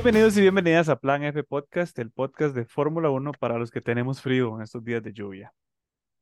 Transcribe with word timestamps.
Bienvenidos 0.00 0.36
y 0.36 0.42
bienvenidas 0.42 0.88
a 0.88 1.00
Plan 1.00 1.24
F 1.24 1.42
Podcast, 1.42 1.98
el 1.98 2.12
podcast 2.12 2.54
de 2.54 2.64
Fórmula 2.64 3.10
1 3.10 3.32
para 3.32 3.58
los 3.58 3.72
que 3.72 3.80
tenemos 3.80 4.22
frío 4.22 4.54
en 4.54 4.62
estos 4.62 4.84
días 4.84 5.02
de 5.02 5.12
lluvia. 5.12 5.52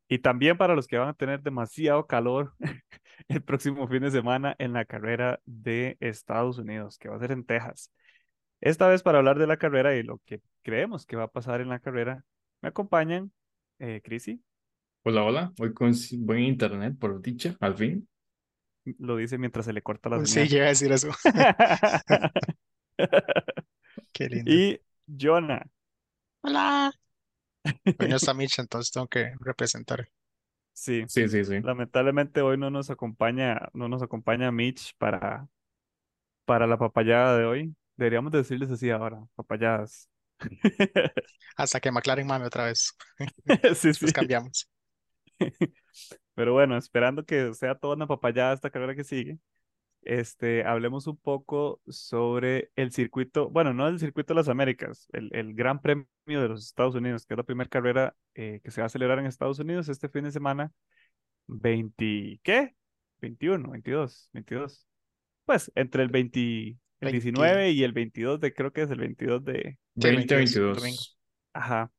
Y 0.09 0.20
también 0.20 0.56
para 0.56 0.74
los 0.74 0.86
que 0.86 0.96
van 0.96 1.09
a 1.10 1.12
tener 1.12 1.42
demasiado 1.42 2.06
calor 2.06 2.54
el 3.28 3.42
próximo 3.42 3.86
fin 3.86 4.00
de 4.00 4.10
semana 4.10 4.56
en 4.59 4.73
la 4.73 4.86
carrera 4.86 5.41
de 5.45 5.98
Estados 6.00 6.56
Unidos, 6.56 6.96
que 6.96 7.10
va 7.10 7.16
a 7.16 7.18
ser 7.18 7.32
en 7.32 7.45
Texas. 7.45 7.92
Esta 8.62 8.88
vez 8.88 9.02
para 9.02 9.18
hablar 9.18 9.38
de 9.38 9.46
la 9.46 9.59
carrera 9.59 9.95
y 9.95 10.02
lo 10.02 10.22
que 10.24 10.40
creemos 10.62 11.04
que 11.04 11.16
va 11.16 11.24
a 11.24 11.30
pasar 11.30 11.61
en 11.61 11.68
la 11.68 11.79
carrera, 11.79 12.24
me 12.62 12.70
acompañan 12.70 13.30
eh, 13.78 14.00
Crisi, 14.02 14.42
Hola, 15.02 15.22
hola. 15.22 15.52
Hoy 15.61 15.74
con 15.74 15.92
buen 16.20 16.45
internet, 16.45 16.97
por 16.98 17.20
dicha, 17.20 17.55
al 17.61 17.77
fin. 17.77 18.08
lo 19.00 19.16
dice 19.16 19.36
mientras 19.36 19.66
se 19.66 19.74
le 19.74 19.83
corta 19.83 20.08
la 20.08 20.24
Sí, 20.24 20.33
señal. 20.33 20.48
llega 20.48 20.64
a 20.64 20.69
decir 20.69 20.92
eso. 20.92 21.11
Qué 24.12 24.28
lindo. 24.28 24.56
Y 24.56 24.80
Jonah, 25.06 25.66
Hola. 26.42 26.92
Hoy 27.98 28.09
no 28.09 28.16
está 28.16 28.33
Mitch, 28.33 28.59
entonces 28.59 28.91
tengo 28.91 29.06
que 29.06 29.34
representar. 29.41 30.09
sí, 30.73 31.06
Sí, 31.06 31.28
sí, 31.28 31.45
sí. 31.45 31.55
lamentablemente 31.62 32.42
hoy 32.42 32.59
no 32.59 32.70
nos 32.70 32.91
acompaña, 32.91 33.70
no 33.74 33.88
nos 33.88 34.02
acompaña 34.02 34.52
Mitch 34.52 34.95
para, 34.98 35.48
para 36.45 36.66
la 36.66 36.78
papayada 36.78 37.38
de 37.38 37.45
hoy. 37.47 37.77
Deberíamos 37.97 38.33
decirles 38.33 38.70
así 38.70 38.91
ahora, 38.91 39.24
papayadas. 39.34 40.09
Hasta 41.56 41.80
que 41.80 41.91
McLaren 41.91 42.27
mame 42.27 42.47
otra 42.47 42.64
vez. 42.64 42.95
Sí, 43.75 43.92
sí. 43.95 44.06
Después 44.06 44.12
cambiamos. 44.12 44.69
Pero 46.34 46.52
bueno, 46.52 46.77
esperando 46.77 47.25
que 47.25 47.55
sea 47.55 47.75
toda 47.77 47.97
una 47.97 48.06
papayada 48.06 48.55
esta 48.55 48.70
carrera 48.70 48.95
que 48.95 49.05
sigue, 49.05 49.39
este, 50.06 50.64
hablemos 50.64 51.06
un 51.06 51.16
poco 51.16 51.80
sobre 51.88 52.70
el 52.76 52.92
circuito, 52.92 53.50
bueno, 53.50 53.74
no 53.74 53.88
el 53.88 53.98
circuito 53.98 54.32
de 54.32 54.38
las 54.40 54.48
Américas, 54.48 55.08
el, 55.12 55.30
el 55.32 55.54
Gran 55.54 55.80
Premio 55.80 56.06
de 56.26 56.48
los 56.48 56.64
Estados 56.64 56.94
Unidos, 56.94 57.26
que 57.26 57.34
es 57.34 57.38
la 57.38 57.44
primera 57.44 57.68
carrera 57.68 58.14
eh, 58.34 58.60
que 58.62 58.70
se 58.70 58.80
va 58.80 58.86
a 58.86 58.90
celebrar 58.90 59.18
en 59.18 59.27
Estados 59.27 59.58
Unidos 59.58 59.88
este 59.88 60.08
fin 60.08 60.24
de 60.24 60.32
semana, 60.32 60.72
20, 61.48 62.40
¿qué? 62.42 62.74
21, 63.20 63.70
22, 63.70 64.30
22. 64.32 64.86
Pues 65.44 65.72
entre 65.74 66.02
el 66.02 66.08
20, 66.08 66.40
el 66.40 66.77
20. 67.00 67.12
19 67.12 67.70
y 67.70 67.82
el 67.82 67.92
22 67.92 68.40
de, 68.40 68.54
creo 68.54 68.72
que 68.72 68.82
es 68.82 68.90
el 68.90 68.98
22 68.98 69.44
de, 69.44 69.78
Sí, 69.96 70.08
el 70.08 70.16
22, 70.16 70.54
2022. 70.54 70.77
domingo. 70.78 71.02
Ajá. 71.52 71.90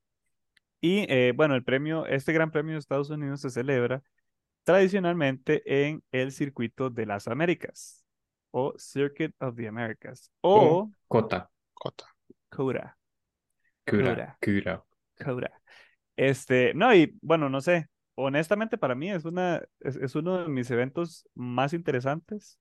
Y 0.81 1.05
eh, 1.11 1.33
bueno, 1.35 1.55
el 1.55 1.63
premio, 1.63 2.05
este 2.05 2.33
Gran 2.33 2.51
Premio 2.51 2.73
de 2.73 2.79
Estados 2.79 3.09
Unidos 3.09 3.41
se 3.41 3.49
celebra 3.49 4.03
tradicionalmente 4.63 5.63
en 5.65 6.03
el 6.11 6.31
Circuito 6.31 6.89
de 6.89 7.05
las 7.05 7.27
Américas 7.27 7.96
o 8.51 8.73
Circuit 8.77 9.33
of 9.39 9.55
the 9.55 9.67
Americas 9.67 10.31
O 10.41 10.89
Cota. 11.07 11.49
Cota. 11.73 12.05
COTA, 12.49 12.97
Cura. 13.85 14.37
Cura. 14.41 14.85
COTA. 15.23 15.51
Este, 16.15 16.73
no, 16.73 16.93
y 16.95 17.17
bueno, 17.21 17.49
no 17.49 17.61
sé, 17.61 17.87
honestamente 18.15 18.77
para 18.77 18.95
mí 18.95 19.11
es 19.11 19.25
una, 19.25 19.61
es, 19.79 19.95
es 19.97 20.15
uno 20.15 20.39
de 20.43 20.49
mis 20.49 20.71
eventos 20.71 21.27
más 21.35 21.73
interesantes 21.73 22.59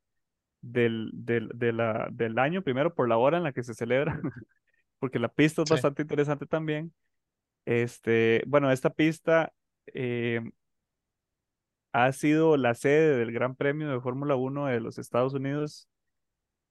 del, 0.61 1.11
del, 1.14 1.51
de 1.55 1.73
la, 1.73 2.09
del 2.12 2.39
año, 2.39 2.62
primero 2.62 2.95
por 2.95 3.09
la 3.09 3.17
hora 3.19 3.39
en 3.39 3.45
la 3.45 3.53
que 3.53 3.62
se 3.62 3.75
celebra, 3.75 4.20
porque 4.98 5.19
la 5.19 5.29
pista 5.29 5.62
es 5.62 5.69
Sí. 5.69 5.75
bastante 5.75 6.03
interesante 6.03 6.47
también. 6.47 6.95
Este, 7.64 8.42
bueno, 8.47 8.70
esta 8.70 8.91
pista 8.91 9.53
eh, 9.89 10.41
ha 11.92 12.12
sido 12.12 12.56
la 12.56 12.75
sede 12.75 13.17
del 13.17 13.33
Gran 13.33 13.55
Premio 13.56 13.89
de 13.91 14.01
Fórmula 14.01 14.36
1 14.36 14.67
de 14.67 14.80
los 14.80 14.98
Estados 14.98 15.35
Unidos 15.35 15.89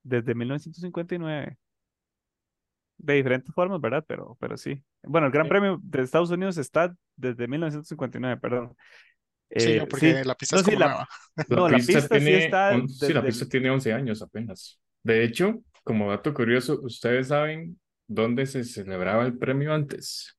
desde 0.04 0.36
1959. 0.36 1.58
De 2.98 3.14
diferentes 3.16 3.54
formas, 3.54 3.82
¿verdad? 3.82 4.04
Pero, 4.08 4.38
pero 4.40 4.56
sí. 4.58 4.84
Bueno, 5.04 5.28
el 5.28 5.34
Gran 5.34 5.46
Sí. 5.46 5.50
Premio 5.50 5.80
de 5.84 6.02
Estados 6.02 6.30
Unidos 6.32 6.58
está 6.58 6.96
desde 7.16 7.48
1959, 7.48 8.38
perdón. 8.40 8.76
Sí, 9.52 9.74
Eh, 9.74 9.80
no, 9.80 9.88
porque 9.88 10.16
sí. 10.22 10.28
la 10.28 10.36
pista 10.36 10.56
No, 10.56 10.60
es 10.62 10.66
como 10.66 10.80
la- 10.80 10.88
nueva. 10.88 11.08
La 11.36 11.46
No, 11.56 11.70
la 11.70 11.78
pista 11.78 11.94
pista 12.00 12.20
sí 12.20 12.26
tiene, 12.26 12.46
está 12.46 12.70
on- 12.76 12.90
sí, 12.90 13.14
la 13.14 13.24
pista 13.24 13.46
tiene 13.48 13.70
11 13.70 13.94
años 13.94 14.22
apenas. 14.22 14.80
De 15.04 15.24
hecho, 15.24 15.62
como 15.84 16.10
dato 16.10 16.34
curioso, 16.34 16.80
¿ustedes 16.82 17.28
saben 17.28 17.80
dónde 18.08 18.46
se 18.48 18.64
celebraba 18.64 19.24
el 19.26 19.38
premio 19.38 19.74
antes? 19.74 20.36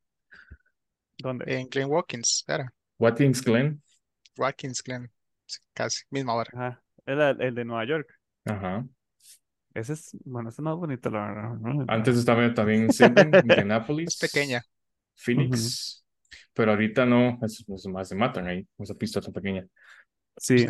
¿Dónde? 1.19 1.44
En 1.60 1.69
Glen 1.69 1.88
Watkins, 1.88 2.44
era. 2.48 2.72
Watkins 2.98 3.43
Glen. 3.43 3.81
Watkins 4.36 4.82
Glen. 4.82 5.10
Casi, 5.74 6.04
misma 6.10 6.34
hora. 6.34 6.50
Ajá. 6.54 6.82
El, 7.06 7.20
el 7.41 7.54
de 7.54 7.64
Nueva 7.64 7.84
York. 7.84 8.08
Ajá. 8.44 8.84
Ese 9.74 9.92
es, 9.92 10.16
bueno, 10.24 10.48
ese 10.48 10.60
es 10.60 10.64
más 10.64 10.76
bonito, 10.76 11.10
la 11.10 11.26
verdad. 11.26 11.84
Antes 11.88 12.16
estaba 12.16 12.52
también 12.54 12.91
Sebring, 12.92 13.30
Indianapolis, 13.42 14.08
Es 14.08 14.19
pequeña. 14.19 14.62
Phoenix. 15.14 16.04
Pero 16.54 16.72
ahorita 16.72 17.04
no, 17.04 17.38
es, 17.42 17.64
es 17.69 17.86
más 17.88 18.08
se 18.08 18.14
matan 18.14 18.46
ahí, 18.46 18.66
esa 18.78 18.94
pista 18.94 19.20
tan 19.20 19.32
pequeña. 19.32 19.66
Sí, 20.38 20.58
Sí. 20.58 20.66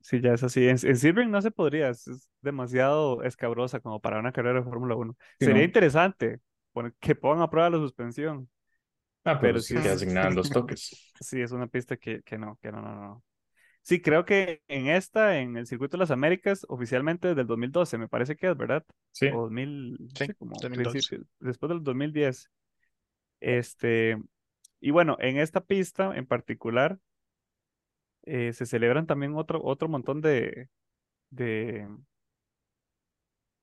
sí, 0.00 0.20
ya 0.20 0.34
es 0.34 0.42
así. 0.42 0.64
En, 0.68 0.76
en 0.82 0.96
Sebring 0.96 1.30
no 1.30 1.40
se 1.40 1.50
podría, 1.50 1.88
es, 1.88 2.06
es 2.06 2.28
demasiado 2.42 3.22
escabrosa 3.22 3.80
como 3.80 4.00
para 4.00 4.18
una 4.20 4.32
carrera 4.32 4.58
de 4.60 4.64
Fórmula 4.64 4.94
1. 4.96 5.16
Sí, 5.40 5.46
Sería 5.46 5.62
¿no? 5.62 5.64
interesante 5.64 6.40
poner- 6.72 6.94
que 7.00 7.14
pongan 7.14 7.42
a 7.42 7.50
prueba 7.50 7.70
la 7.70 7.78
suspensión. 7.78 8.48
Ah, 9.24 9.38
pero 9.40 9.54
Pero 9.54 9.60
sí 9.60 9.80
sí 9.82 9.88
asignaban 9.88 10.34
dos 10.34 10.50
toques. 10.50 10.90
Sí, 11.20 11.40
es 11.40 11.52
una 11.52 11.66
pista 11.66 11.96
que, 11.96 12.22
que 12.22 12.36
no, 12.38 12.58
que 12.60 12.70
no, 12.72 12.82
no, 12.82 12.94
no. 12.94 13.24
Sí, 13.82 14.00
creo 14.00 14.24
que 14.24 14.62
en 14.68 14.88
esta, 14.88 15.38
en 15.40 15.56
el 15.56 15.66
Circuito 15.66 15.96
de 15.96 16.00
las 16.00 16.10
Américas, 16.10 16.64
oficialmente 16.68 17.28
desde 17.28 17.42
el 17.42 17.46
2012, 17.46 17.98
me 17.98 18.08
parece 18.08 18.36
que 18.36 18.50
es, 18.50 18.56
¿verdad? 18.56 18.84
Sí. 19.12 19.28
O 19.32 19.42
2000, 19.42 19.98
Sí, 20.14 20.26
sí, 20.26 20.34
como 20.34 20.56
2012. 20.60 21.00
principio- 21.00 21.26
después 21.40 21.68
del 21.68 21.82
2010. 21.84 22.50
Este, 23.40 24.18
y 24.80 24.90
bueno, 24.92 25.16
en 25.20 25.38
esta 25.38 25.60
pista 25.62 26.16
en 26.16 26.26
particular, 26.26 26.98
eh, 28.22 28.52
se 28.52 28.66
celebran 28.66 29.06
también 29.06 29.34
otro, 29.36 29.60
otro 29.62 29.88
montón 29.88 30.20
de, 30.20 30.68
de, 31.30 31.88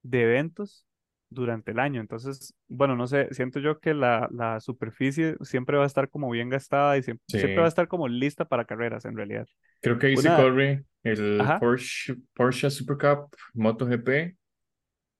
de 0.03 0.21
eventos 0.23 0.85
durante 1.31 1.71
el 1.71 1.79
año. 1.79 2.01
Entonces, 2.01 2.53
bueno, 2.69 2.95
no 2.97 3.07
sé, 3.07 3.29
siento 3.33 3.59
yo 3.59 3.79
que 3.79 3.93
la, 3.95 4.29
la 4.31 4.59
superficie 4.61 5.37
siempre 5.41 5.77
va 5.77 5.85
a 5.85 5.87
estar 5.87 6.09
como 6.09 6.29
bien 6.31 6.49
gastada 6.49 6.97
y 6.97 7.03
siempre, 7.03 7.25
siempre 7.35 7.61
va 7.61 7.67
a 7.67 7.69
Sí. 7.69 7.69
estar 7.69 7.87
como 7.89 8.07
lista 8.09 8.45
para 8.45 8.65
carreras 8.65 9.05
en 9.05 9.17
realidad. 9.17 9.47
Creo 9.81 9.97
que 9.99 10.15
se 10.17 10.29
Una- 10.29 10.35
corre 10.35 10.85
el 11.03 11.39
Ajá. 11.41 11.59
Porsche, 11.59 12.15
Porsche 12.33 12.69
Super 12.69 12.97
Cup 12.97 13.35
MotoGP. 13.53 14.35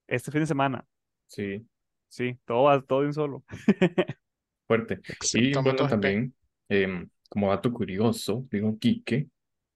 Este 0.08 0.32
fin 0.32 0.42
de 0.42 0.48
semana, 0.48 0.86
Sí, 1.28 1.66
sí, 2.10 2.38
todo 2.46 2.64
va, 2.64 2.82
todo 2.82 3.02
de 3.02 3.08
un 3.08 3.14
solo. 3.14 3.44
fuerte. 4.68 5.02
Y 5.34 5.56
Excepto 5.56 5.62
bueno, 5.62 5.72
MotoGP. 5.72 5.90
también, 5.90 6.36
em, 6.70 7.10
como 7.30 7.50
dato 7.50 7.72
curioso, 7.74 8.46
digo 8.52 8.78
Quique, 8.80 9.30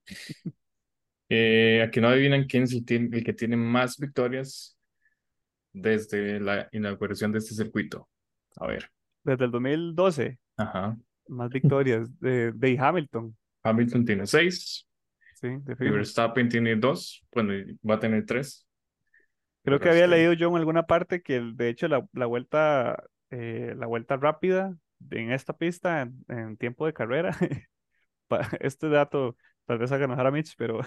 eh, 1.29 1.83
aquí 1.87 1.99
no 2.01 2.07
adivinan 2.09 2.45
quién 2.45 2.63
es 2.63 2.73
el, 2.73 2.83
el 3.13 3.23
que 3.23 3.33
tiene 3.33 3.57
más 3.57 3.97
victorias 3.97 4.74
desde 5.75 6.39
la 6.39 6.67
inauguración 6.71 7.31
de 7.31 7.39
este 7.39 7.53
circuito. 7.55 8.09
A 8.57 8.67
ver, 8.67 8.89
Desde 9.23 9.45
el 9.45 9.51
2012, 9.51 10.39
ajá. 10.57 10.97
más 11.27 11.49
victorias 11.51 12.09
de, 12.19 12.51
de 12.53 12.77
Hamilton, 12.79 13.35
Hamilton 13.63 14.05
tiene 14.05 14.27
seis, 14.27 14.87
sí, 15.33 15.47
de 15.63 15.75
y. 15.79 15.89
Verstappen 15.89 16.49
tiene 16.49 16.75
dos, 16.75 17.25
bueno, 17.33 17.53
va 17.87 17.95
a 17.95 17.99
tener 17.99 18.25
tres. 18.25 18.65
Creo 19.63 19.79
que 19.79 19.89
había 19.89 20.05
este- 20.05 20.15
leído 20.15 20.33
yo 20.33 20.49
en 20.49 20.57
alguna 20.57 20.83
parte 20.85 21.21
que 21.21 21.41
de 21.41 21.69
hecho 21.69 21.87
la, 21.87 22.07
la 22.13 22.25
vuelta, 22.27 23.03
eh, 23.31 23.73
la 23.77 23.87
vuelta 23.87 24.15
rápida 24.17 24.75
en 25.11 25.31
esta 25.31 25.53
pista 25.57 26.01
en, 26.03 26.23
en 26.27 26.57
tiempo 26.57 26.85
de 26.85 26.93
carrera, 26.93 27.35
este 28.59 28.89
dato 28.89 29.37
tal 29.65 29.79
vez 29.79 29.91
haga 29.91 30.05
enojar 30.05 30.27
a 30.27 30.31
Mitch, 30.31 30.55
pero 30.57 30.79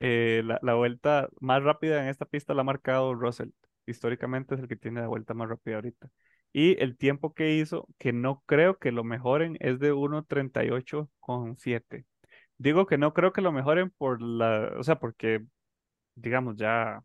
eh, 0.00 0.42
la, 0.44 0.58
la 0.62 0.74
vuelta 0.74 1.28
más 1.40 1.62
rápida 1.62 2.02
en 2.02 2.08
esta 2.08 2.24
pista 2.26 2.54
la 2.54 2.62
ha 2.62 2.64
marcado 2.64 3.14
Russell. 3.14 3.50
Históricamente 3.88 4.54
es 4.54 4.60
el 4.60 4.68
que 4.68 4.76
tiene 4.76 5.00
la 5.00 5.08
vuelta 5.08 5.34
más 5.34 5.48
rápida 5.48 5.76
ahorita. 5.76 6.08
Y 6.52 6.80
el 6.82 6.96
tiempo 6.96 7.34
que 7.34 7.56
hizo, 7.56 7.86
que 7.98 8.12
no 8.12 8.42
creo 8.46 8.78
que 8.78 8.92
lo 8.92 9.04
mejoren, 9.04 9.56
es 9.60 9.78
de 9.80 9.92
1.38,7. 9.92 12.06
Digo 12.58 12.86
que 12.86 12.98
no 12.98 13.14
creo 13.14 13.32
que 13.32 13.42
lo 13.42 13.52
mejoren 13.52 13.90
por 13.90 14.22
la, 14.22 14.72
o 14.78 14.82
sea, 14.82 14.98
porque, 14.98 15.44
digamos, 16.16 16.56
ya 16.56 17.02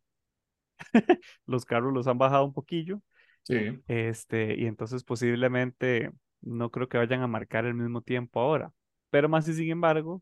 los 1.46 1.66
carros 1.66 1.94
los 1.94 2.08
han 2.08 2.18
bajado 2.18 2.46
un 2.46 2.54
poquillo, 2.54 3.02
Sí, 3.44 3.84
este, 3.88 4.60
y 4.60 4.66
entonces 4.66 5.04
posiblemente 5.04 6.12
no 6.42 6.72
creo 6.72 6.90
que 6.90 6.98
vayan 6.98 7.22
a 7.22 7.28
marcar 7.28 7.66
el 7.66 7.74
mismo 7.74 8.02
tiempo 8.02 8.40
ahora. 8.40 8.72
Pero 9.10 9.30
más 9.30 9.48
y 9.48 9.54
sin 9.54 9.72
embargo, 9.72 10.22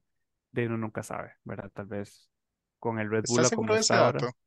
de 0.51 0.67
uno 0.67 0.77
nunca 0.77 1.03
sabe, 1.03 1.33
¿verdad? 1.43 1.71
Tal 1.73 1.87
vez 1.87 2.29
con 2.79 2.99
el 2.99 3.09
Red 3.09 3.25
Bull 3.27 3.41
¿Estás 3.41 3.53
a 3.53 3.55
como 3.55 3.59
seguro 3.69 3.75
de 3.75 3.81
ese 3.81 3.93
está 3.93 4.07
ahora. 4.07 4.19
dato? 4.19 4.37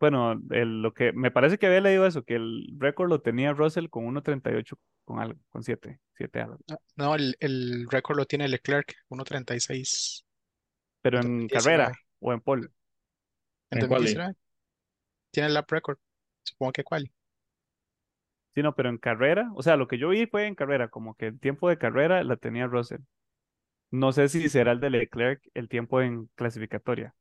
Bueno, 0.00 0.32
el- 0.50 0.82
lo 0.82 0.92
que 0.94 1.12
me 1.12 1.30
parece 1.30 1.58
que 1.58 1.66
había 1.66 1.80
leído 1.80 2.06
eso, 2.06 2.24
que 2.24 2.34
el 2.36 2.66
récord 2.78 3.08
lo 3.08 3.22
tenía 3.22 3.52
Russell 3.52 3.88
con 3.88 4.04
1.38 4.06 4.76
con 5.04 5.20
algo, 5.20 5.38
con 5.50 5.62
7, 5.62 6.00
7 6.16 6.40
algo. 6.40 6.58
Ah, 6.68 6.76
No, 6.96 7.14
el, 7.14 7.36
el 7.40 7.86
récord 7.90 8.16
lo 8.18 8.26
tiene 8.26 8.48
Leclerc, 8.48 8.94
1.36 9.08 10.24
Pero 11.02 11.20
en 11.20 11.20
en 11.20 11.48
2019. 11.48 11.92
carrera 11.92 12.00
o 12.20 12.32
en 12.32 12.40
pole. 12.40 12.68
En 13.70 13.78
¿En 13.78 13.86
cuál? 13.86 14.06
2019. 14.06 14.34
Tiene 15.32 15.48
el 15.48 15.54
lap 15.54 15.70
record. 15.72 15.98
Supongo 16.44 16.72
que 16.72 16.84
cuál. 16.84 17.10
Sí, 18.54 18.62
no, 18.62 18.74
pero 18.76 18.88
en 18.88 18.98
carrera, 18.98 19.50
o 19.56 19.62
sea, 19.62 19.76
lo 19.76 19.88
que 19.88 19.98
yo 19.98 20.08
vi 20.10 20.26
fue 20.26 20.46
en 20.46 20.54
carrera, 20.54 20.88
como 20.88 21.16
que 21.16 21.26
el 21.26 21.40
tiempo 21.40 21.68
de 21.68 21.76
carrera 21.78 22.22
la 22.22 22.36
tenía 22.36 22.66
Russell. 22.68 23.00
No 23.90 24.12
sé 24.12 24.28
si 24.28 24.48
será 24.50 24.72
el 24.72 24.80
de 24.80 24.90
Leclerc 24.90 25.42
el 25.54 25.68
tiempo 25.68 26.02
en 26.02 26.28
clasificatoria, 26.36 27.14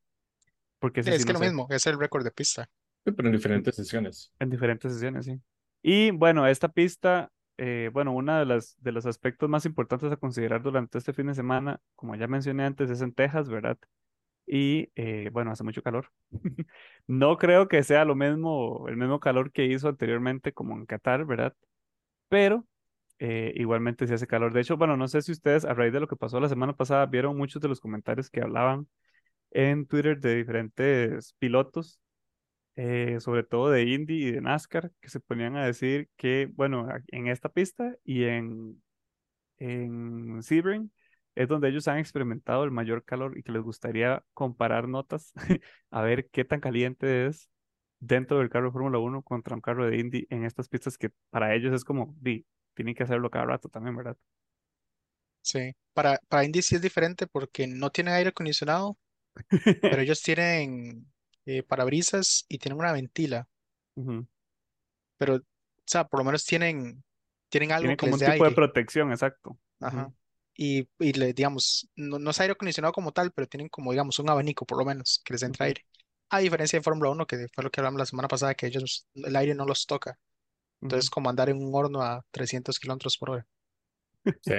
porque 0.83 1.01
Es 1.06 1.18
sí 1.18 1.25
que 1.25 1.33
no 1.33 1.33
lo 1.33 1.39
sé, 1.39 1.45
mismo, 1.45 1.68
es 1.69 1.85
el 1.88 1.97
récord 2.00 2.24
de 2.25 2.31
pista. 2.31 2.69
Sí, 3.06 3.12
pero 3.12 3.27
en 3.30 3.33
diferentes 3.35 3.75
sesiones. 3.75 4.31
en 4.39 4.50
diferentes 4.50 4.94
sesiones, 4.94 5.25
sí. 5.25 5.39
Y 5.81 6.12
bueno, 6.12 6.47
esta 6.47 6.69
pista, 6.69 7.31
eh, 7.57 7.89
bueno, 7.94 8.13
uno 8.13 8.38
de 8.39 8.45
las, 8.45 8.75
de 8.81 8.91
los 8.91 9.06
aspectos 9.06 9.50
más 9.50 9.65
importantes 9.65 10.12
a 10.12 10.18
considerar 10.18 10.62
durante 10.62 10.97
este 10.97 11.13
fin 11.13 11.27
de 11.27 11.35
semana, 11.35 11.80
como 11.95 12.15
ya 12.15 12.27
mencioné 12.27 12.63
antes, 12.65 12.89
es 12.89 13.01
en 13.01 13.13
Texas, 13.13 13.50
¿verdad? 13.50 13.77
Y 14.47 14.91
eh, 14.95 15.30
bueno, 15.33 15.51
hace 15.51 15.63
mucho 15.63 15.83
calor. 15.83 16.09
No 17.07 17.38
creo 17.38 17.68
que 17.68 17.83
sea 17.83 18.06
lo 18.06 18.15
mismo, 18.15 18.88
el 18.89 18.97
mismo 18.97 19.19
calor 19.19 19.51
que 19.51 19.65
hizo 19.65 19.89
anteriormente 19.89 20.53
como 20.53 20.75
en 20.75 20.86
Qatar, 20.86 21.25
¿verdad? 21.25 21.53
Pero 22.29 22.65
eh, 23.19 23.53
igualmente 23.56 24.07
se 24.07 24.15
hace 24.15 24.27
calor. 24.27 24.53
De 24.53 24.62
hecho, 24.62 24.77
bueno, 24.77 24.97
no 24.97 25.07
sé 25.07 25.21
si 25.21 25.31
ustedes 25.33 25.65
a 25.65 25.74
raíz 25.74 25.94
de 25.94 26.00
lo 26.01 26.07
que 26.07 26.15
pasó 26.18 26.39
la 26.39 26.50
semana 26.50 26.75
pasada 26.75 27.06
vieron 27.07 27.38
muchos 27.38 27.62
de 27.62 27.69
los 27.69 27.79
comentarios 27.81 28.29
que 28.29 28.41
hablaban 28.41 28.88
en 29.53 29.85
Twitter 29.88 30.19
de 30.19 30.35
diferentes 30.35 31.33
pilotos, 31.39 32.00
eh, 32.75 33.19
sobre 33.19 33.44
todo 33.44 33.69
de 33.69 33.83
Indy 33.83 34.27
y 34.27 34.31
de 34.31 34.41
NASCAR, 34.41 34.91
que 35.00 35.09
se 35.09 35.19
ponían 35.19 35.55
a 35.57 35.65
decir 35.65 36.09
que, 36.17 36.50
bueno, 36.53 36.88
en 37.07 37.27
esta 37.27 37.50
pista 37.50 37.95
y 38.03 38.25
en, 38.25 38.81
en 39.57 40.41
Sebring 40.44 40.91
es 41.35 41.47
donde 41.47 41.69
ellos 41.69 41.88
han 41.88 41.97
experimentado 41.97 42.63
el 42.63 42.71
mayor 42.71 43.03
calor 43.03 43.38
y 43.38 43.44
que 43.44 43.51
les 43.51 43.61
gustaría 43.61 44.23
comparar 44.33 44.88
notas 44.88 45.33
a 45.91 46.01
ver 46.01 46.29
qué 46.29 46.45
tan 46.45 46.59
caliente 46.59 47.27
es 47.27 47.50
dentro 48.00 48.39
del 48.39 48.50
carro 48.50 48.67
de 48.67 48.73
Fórmula 48.73 49.00
Uno 49.00 49.21
contra 49.23 49.55
un 49.55 49.61
carro 49.61 49.88
de 49.88 49.97
Indy 49.97 50.27
en 50.29 50.45
estas 50.45 50.67
pistas 50.67 50.97
que 50.97 51.11
para 51.29 51.55
ellos 51.55 51.73
es 51.73 51.83
como, 51.83 52.15
di, 52.19 52.45
tienen 52.73 52.95
que 52.95 53.03
hacerlo 53.03 53.29
cada 53.29 53.45
rato 53.45 53.69
también, 53.69 53.95
¿verdad? 53.95 54.17
Sí. 55.41 55.73
Para, 55.94 56.19
para 56.27 56.44
Indy 56.44 56.61
sí 56.61 56.75
es 56.75 56.81
diferente 56.81 57.27
porque 57.27 57.67
no 57.67 57.89
tienen 57.91 58.13
aire 58.13 58.29
acondicionado, 58.29 58.97
pero 59.88 60.01
ellos 60.03 60.21
tienen 60.21 61.12
eh, 61.45 61.63
parabrisas 61.63 62.45
y 62.50 62.57
tienen 62.59 62.80
una 62.80 62.91
ventila. 62.94 63.47
Pero, 65.18 65.35
o 65.38 65.41
sea, 65.85 66.06
por 66.07 66.19
lo 66.19 66.25
menos 66.25 66.45
tienen, 66.45 67.03
tienen 67.50 67.71
algo 67.71 67.95
Tienen 67.95 67.97
que 67.97 68.06
como 68.06 68.15
les 68.15 68.18
un 68.18 68.19
dé 68.19 68.25
tipo 68.25 68.45
de 68.45 68.51
aire. 68.51 68.51
protección, 68.51 69.12
exacto. 69.12 69.59
Ajá. 69.80 70.12
Y, 70.56 70.88
y 71.00 71.13
le, 71.13 71.33
digamos, 71.33 71.89
no, 71.95 72.19
no 72.19 72.30
es 72.31 72.39
aire 72.39 72.53
acondicionado 72.53 72.94
como 72.94 73.12
tal, 73.12 73.31
pero 73.31 73.47
tienen 73.47 73.69
como, 73.69 73.91
digamos, 73.91 74.19
un 74.19 74.30
abanico 74.30 74.65
por 74.65 74.77
lo 74.77 74.85
menos 74.85 75.21
que 75.25 75.33
les 75.33 75.44
entre 75.44 75.65
ujú, 75.65 75.68
aire. 75.68 75.86
A 76.29 76.39
diferencia 76.39 76.79
de 76.79 76.83
Fórmula 76.83 77.09
Uno 77.09 77.25
que 77.27 77.47
fue 77.53 77.63
lo 77.63 77.71
que 77.71 77.79
hablamos 77.81 78.00
la 78.00 78.06
semana 78.06 78.27
pasada, 78.27 78.56
que 78.56 78.68
ellos, 78.68 79.07
el 79.15 79.36
aire 79.36 79.56
no 79.56 79.65
los 79.65 79.86
toca. 79.88 80.19
Entonces, 80.81 81.09
como 81.09 81.29
andar 81.29 81.50
en 81.50 81.57
un 81.63 81.74
horno 81.75 82.01
a 82.03 82.25
300 82.31 82.79
kilómetros 82.79 83.18
por 83.18 83.31
hora. 83.31 83.47
Sí. 84.41 84.53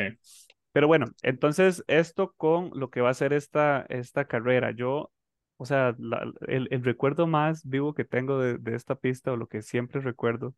Pero 0.74 0.88
bueno, 0.88 1.06
entonces 1.22 1.84
esto 1.88 2.34
con 2.38 2.72
lo 2.74 2.90
que 2.90 3.02
va 3.02 3.10
a 3.10 3.14
ser 3.14 3.34
esta, 3.34 3.86
esta 3.90 4.26
carrera, 4.26 4.72
yo, 4.72 5.12
o 5.58 5.66
sea, 5.66 5.96
la- 5.98 6.32
el, 6.48 6.68
el 6.72 6.84
recuerdo 6.84 7.28
más 7.28 7.64
vivo 7.68 7.94
que 7.94 8.04
tengo 8.06 8.40
de, 8.40 8.58
de 8.58 8.76
esta 8.76 8.96
pista 8.96 9.32
o 9.32 9.38
lo 9.38 9.48
que 9.48 9.62
siempre 9.62 10.02
recuerdo, 10.02 10.54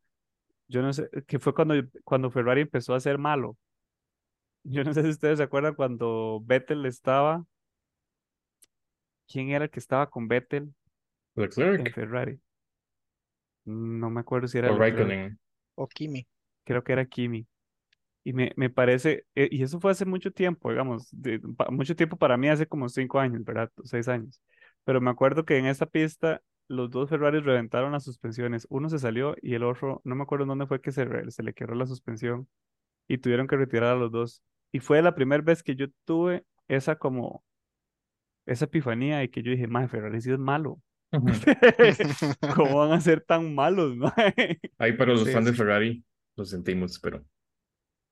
yo 0.68 0.82
no 0.82 0.92
sé, 0.94 1.08
que 1.28 1.38
fue 1.40 1.54
cuando, 1.54 1.74
cuando 2.04 2.30
Ferrari 2.30 2.62
empezó 2.62 2.94
a 2.94 3.00
ser 3.00 3.18
malo. 3.18 3.56
Yo 4.64 4.84
no 4.84 4.92
sé 4.94 5.02
si 5.02 5.08
ustedes 5.10 5.38
se 5.38 5.44
acuerdan 5.44 5.74
cuando 5.74 6.40
Vettel 6.44 6.84
estaba, 6.86 7.44
¿quién 9.28 9.50
era 9.50 9.64
el 9.66 9.70
que 9.70 9.78
estaba 9.80 10.10
con 10.10 10.26
Vettel 10.28 10.74
en 11.76 11.90
Ferrari? 11.92 12.40
No 13.66 14.08
me 14.08 14.20
acuerdo 14.20 14.48
si 14.48 14.56
era 14.56 14.70
o 14.70 14.78
Raikkonen. 14.78 15.38
O 15.76 15.86
Kimi. 15.88 16.26
creo 16.64 16.84
que 16.84 16.92
era 16.92 17.06
Kimi. 17.06 17.46
Y 18.26 18.32
me, 18.32 18.52
me 18.56 18.70
parece, 18.70 19.24
eh, 19.36 19.48
y 19.52 19.62
eso 19.62 19.78
fue 19.80 19.92
hace 19.92 20.04
mucho 20.04 20.32
tiempo, 20.32 20.70
digamos, 20.70 21.08
de- 21.12 21.38
pa- 21.40 21.70
mucho 21.70 21.94
tiempo 21.96 22.16
para 22.18 22.36
mí, 22.36 22.48
hace 22.48 22.66
como 22.66 22.88
cinco 22.88 23.20
años, 23.20 23.44
¿verdad? 23.44 23.70
O 23.76 23.84
Seis 23.86 24.08
años. 24.08 24.42
Pero 24.84 25.00
me 25.00 25.10
acuerdo 25.10 25.44
que 25.44 25.58
en 25.58 25.66
esta 25.66 25.86
pista 25.86 26.42
los 26.68 26.90
dos 26.90 27.08
Ferraris 27.10 27.44
reventaron 27.44 27.92
las 27.92 28.04
suspensiones. 28.04 28.66
Uno 28.70 28.88
se 28.88 28.98
salió 28.98 29.36
y 29.42 29.54
el 29.54 29.62
otro, 29.64 30.00
no 30.04 30.16
me 30.16 30.24
acuerdo 30.24 30.44
en 30.44 30.48
dónde 30.50 30.66
fue 30.66 30.80
que 30.80 30.92
se, 30.92 31.06
se 31.30 31.42
le 31.44 31.54
quebró 31.54 31.76
la 31.76 31.86
suspensión 31.86 32.48
y 33.08 33.18
tuvieron 33.18 33.46
que 33.48 33.56
retirar 33.56 33.90
a 33.96 34.00
los 34.00 34.12
dos. 34.12 34.42
Y 34.72 34.80
fue 34.80 35.02
la 35.02 35.14
primera 35.14 35.42
vez 35.42 35.62
que 35.62 35.76
yo 35.76 35.86
tuve 36.06 36.44
esa 36.68 36.96
como, 36.96 37.44
esa 38.46 38.64
epifanía 38.66 39.22
y 39.24 39.28
que 39.28 39.42
yo 39.42 39.50
dije, 39.52 39.66
mae, 39.68 39.88
Ferrari 39.88 40.20
sí 40.20 40.32
es 40.32 40.38
malo. 40.38 40.80
¿Cómo 42.54 42.78
van 42.78 42.92
a 42.92 43.00
ser 43.00 43.20
tan 43.22 43.54
malos, 43.54 43.96
mae? 43.96 44.58
Ahí 44.78 44.92
para 44.94 45.12
los 45.14 45.30
Sí, 45.30 45.30
fans 45.30 45.46
de. 45.46 45.52
Ferrari 45.54 46.04
lo 46.36 46.44
sentimos, 46.44 46.98
pero 46.98 47.24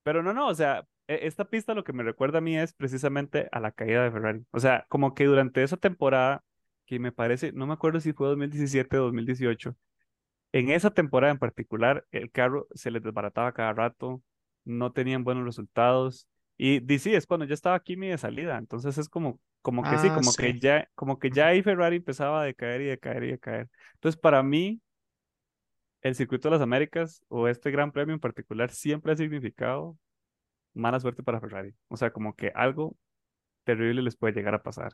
Pero 0.05 0.25
no, 0.25 0.35
no, 0.35 0.49
o 0.49 0.55
sea, 0.57 0.87
e- 1.09 1.21
esta 1.29 1.47
pista 1.47 1.75
lo 1.75 1.85
que 1.85 1.95
me 1.95 2.05
recuerda 2.05 2.39
a 2.41 2.43
mí 2.43 2.59
es 2.59 2.75
precisamente 2.75 3.49
a 3.53 3.61
la 3.61 3.73
caída 3.73 4.05
de 4.05 4.13
Ferrari. 4.13 4.47
O 4.53 4.61
sea, 4.61 4.87
como 4.91 5.15
que 5.15 5.27
durante 5.27 5.65
esa 5.65 5.79
temporada, 5.79 6.45
que 6.87 7.01
me 7.01 7.13
parece, 7.13 7.53
no 7.53 7.67
me 7.69 7.75
acuerdo 7.75 8.01
si 8.01 8.15
fue 8.15 8.29
2017 8.29 8.99
o 8.99 9.05
2018, 9.05 9.77
en 10.53 10.71
esa 10.71 10.91
temporada 10.93 11.33
en 11.33 11.39
particular, 11.39 12.07
el 12.13 12.31
carro 12.31 12.69
se 12.75 12.91
les 12.91 13.03
desbarataba 13.03 13.53
cada 13.53 13.73
rato, 13.73 14.23
no 14.65 14.93
tenían 14.93 15.25
buenos 15.25 15.45
resultados. 15.45 16.29
Y 16.57 16.81
DC 16.81 17.17
es 17.17 17.27
cuando 17.27 17.47
ya 17.47 17.55
estaba 17.55 17.81
Kimi 17.83 18.09
de 18.09 18.19
salida, 18.19 18.59
entonces 18.59 18.97
es 18.99 19.09
como, 19.09 19.41
como 19.63 19.87
que 19.87 19.99
sí, 19.99 20.11
Ah, 20.11 20.13
como 20.13 20.37
que 20.37 20.55
sí. 20.55 20.59
ya, 20.59 20.89
como 20.95 21.19
que 21.19 21.31
ya 21.31 21.49
ahí 21.49 21.63
Ferrari 21.63 21.97
empezaba 21.97 22.43
a 22.43 22.45
decaer 22.45 22.83
y 22.83 22.87
decaer 22.87 23.25
y 23.25 23.31
decaer. 23.33 23.69
Entonces, 23.95 24.21
para 24.21 24.43
mí, 24.43 24.81
el 26.05 26.15
circuito 26.15 26.49
de 26.49 26.53
las 26.53 26.63
Américas 26.63 27.25
o 27.29 27.49
este 27.49 27.71
Gran 27.71 27.91
Premio 27.91 28.15
en 28.15 28.21
particular 28.21 28.71
siempre 28.71 29.13
ha 29.13 29.17
significado 29.17 29.97
mala 30.75 31.01
suerte 31.01 31.23
para 31.23 31.41
Ferrari. 31.41 31.75
O 31.89 31.97
sea, 31.97 32.13
como 32.13 32.37
que 32.37 32.53
algo 32.55 32.95
terrible 33.65 34.03
les 34.03 34.15
puede 34.15 34.35
llegar 34.35 34.55
a 34.55 34.63
pasar. 34.63 34.93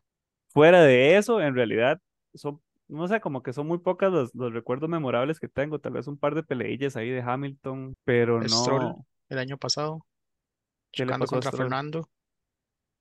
Fuera 0.51 0.83
de 0.83 1.17
eso, 1.17 1.41
en 1.41 1.57
realidad, 1.57 2.01
son, 2.35 2.63
no 2.87 3.09
sé, 3.09 3.21
como 3.21 3.43
que 3.43 3.53
son 3.53 3.67
muy 3.67 3.79
pocas 3.79 4.13
los, 4.13 4.35
los 4.35 4.53
recuerdos 4.53 4.89
memorables 4.89 5.41
que 5.41 5.49
tengo. 5.49 5.81
Tal 5.81 5.95
vez 5.95 6.07
un 6.07 6.17
par 6.17 6.37
de 6.37 6.45
peleillas 6.45 6.97
ahí 6.97 7.11
de 7.11 7.23
Hamilton, 7.23 7.97
pero 8.05 8.41
Stroll 8.49 8.83
no. 8.83 9.07
el 9.29 9.39
año 9.39 9.59
pasado, 9.59 10.07
¿Qué 10.93 11.05
le 11.05 11.09
chocando 11.09 11.27
contra? 11.27 11.51
Fernando, 11.51 12.09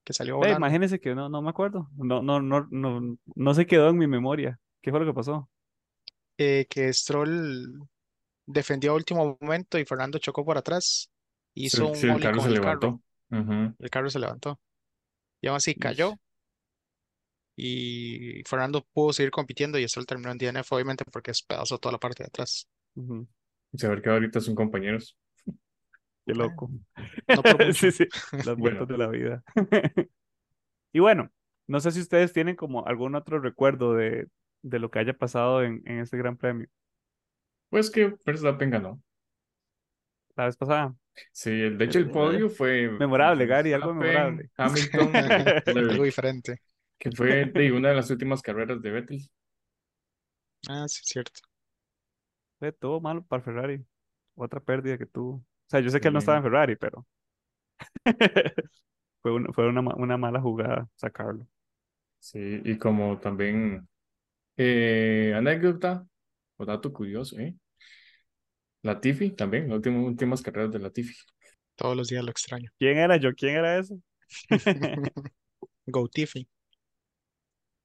que 0.03 0.13
salió 0.13 0.37
volando. 0.37 0.57
imagínense 0.57 0.99
que 0.99 1.13
no, 1.13 1.29
no 1.29 1.43
me 1.43 1.49
acuerdo. 1.51 1.87
No, 1.95 2.23
no, 2.23 2.41
no, 2.41 2.67
no, 2.71 3.17
no 3.35 3.53
se 3.53 3.67
quedó 3.67 3.89
en 3.89 3.99
mi 3.99 4.07
memoria. 4.07 4.59
¿Qué 4.81 4.89
fue 4.89 4.99
lo 4.99 5.05
que 5.05 5.13
pasó? 5.13 5.47
Eh, 6.39 6.65
que 6.69 6.91
Stroll 6.91 7.87
defendió 8.53 8.91
a 8.91 8.95
último 8.95 9.37
momento 9.41 9.77
y 9.79 9.85
Fernando 9.85 10.19
chocó 10.19 10.45
por 10.45 10.57
atrás. 10.57 11.11
Hizo 11.55 11.87
sí, 11.87 11.91
sí, 11.93 12.07
un 12.07 12.19
el 12.19 12.19
carro 12.19 12.39
se 12.41 12.49
el 12.49 12.59
carro. 12.59 12.79
levantó. 12.79 13.01
Ujú. 13.31 13.75
El 13.79 13.89
carro 13.91 14.09
se 14.09 14.19
levantó. 14.19 14.59
Y 15.41 15.47
aún 15.47 15.57
así 15.57 15.75
cayó. 15.75 16.19
Y 17.55 18.41
Fernando 18.47 18.83
pudo 18.93 19.13
seguir 19.13 19.29
compitiendo 19.31 19.77
y 19.77 19.87
Stroll 19.87 20.05
terminó 20.07 20.31
en 20.31 20.37
DNF, 20.39 20.73
obviamente, 20.75 21.05
porque 21.05 21.29
despedazó 21.31 21.77
toda 21.77 21.93
la 21.93 21.99
parte 21.99 22.23
de 22.23 22.27
atrás. 22.27 22.67
Ujú, 22.95 23.27
y 23.71 23.77
saber 23.79 24.01
que 24.01 24.09
ahorita 24.09 24.39
son 24.41 24.55
compañeros. 24.55 25.17
Qué 26.25 26.33
Eh, 26.33 26.33
loco. 26.33 26.73
no 27.33 27.45
por 27.45 27.59
mucho. 27.61 27.79
Sí, 27.91 27.91
sí, 27.91 28.07
las 28.41 28.57
vueltas 28.57 28.87
Bueno, 28.87 28.87
de 28.87 28.97
la 28.97 29.07
vida. 29.07 29.43
Y 30.93 30.99
bueno, 30.99 31.31
no 31.67 31.79
sé 31.79 31.91
si 31.91 32.01
ustedes 32.01 32.33
tienen 32.33 32.55
como 32.55 32.85
algún 32.87 33.15
otro 33.15 33.39
recuerdo 33.39 33.93
de, 33.95 34.27
de 34.63 34.79
lo 34.79 34.91
que 34.91 34.99
haya 34.99 35.13
pasado 35.17 35.63
en, 35.63 35.83
en 35.85 35.99
este 35.99 36.17
Gran 36.17 36.37
Premio. 36.37 36.67
Pues 37.69 37.89
que 37.91 38.15
Verstappen 38.25 38.69
ganó. 38.69 39.01
La 40.35 40.45
vez 40.45 40.57
pasada. 40.57 40.95
Sí, 41.31 41.49
el- 41.49 41.77
de 41.77 41.85
hecho 41.85 41.99
el 41.99 42.05
Eh, 42.05 42.11
podio 42.11 42.49
fue 42.49 42.89
memorable, 42.89 43.45
Gary, 43.45 43.73
algo 43.73 43.93
memorable. 43.93 44.49
Hamilton, 44.57 45.11
Algo 45.65 46.03
diferente. 46.03 46.61
que 46.97 47.11
fue 47.11 47.45
de 47.45 47.71
una 47.71 47.89
de 47.89 47.95
las 47.95 48.09
últimas 48.11 48.41
carreras 48.41 48.81
de 48.81 48.91
Vettel. 48.91 49.29
Ah, 50.69 50.87
sí, 50.87 51.01
es 51.03 51.07
cierto. 51.09 51.41
Fue 52.59 52.71
todo 52.71 52.99
malo 53.01 53.23
para 53.23 53.41
Ferrari. 53.43 53.83
Otra 54.35 54.59
pérdida 54.59 54.97
que 54.97 55.05
tuvo. 55.05 55.35
O 55.37 55.43
sea, 55.67 55.79
yo 55.81 55.89
sé 55.89 55.99
que 56.01 56.07
él 56.09 56.13
no 56.13 56.19
estaba 56.19 56.37
en 56.37 56.43
Ferrari, 56.43 56.75
pero 56.75 57.05
fue 59.21 59.31
una, 59.33 59.53
fue 59.53 59.67
una, 59.69 59.81
una 59.95 60.17
mala 60.17 60.41
jugada 60.41 60.89
sacarlo. 60.95 61.47
sí, 62.19 62.61
y 62.65 62.77
como 62.77 63.19
también 63.19 63.87
eh, 64.57 65.33
anécdota 65.37 66.07
o 66.59 66.65
dato 66.65 66.93
curioso, 66.93 67.39
¿eh? 67.39 67.55
Latifi 68.83 69.31
también, 69.31 69.69
las 69.69 69.77
últimas, 69.77 70.03
últimas 70.05 70.41
carreras 70.41 70.71
de 70.73 70.79
Latifi. 70.79 71.15
Todos 71.75 71.95
los 71.97 72.07
días 72.09 72.23
lo 72.23 72.29
extraño. 72.31 72.69
¿Quién 72.77 72.97
era 72.99 73.17
yo? 73.17 73.33
¿Quién 73.33 73.55
era 73.55 73.77
ese? 73.79 73.99
Go 75.87 76.07
Tiffy. 76.07 76.47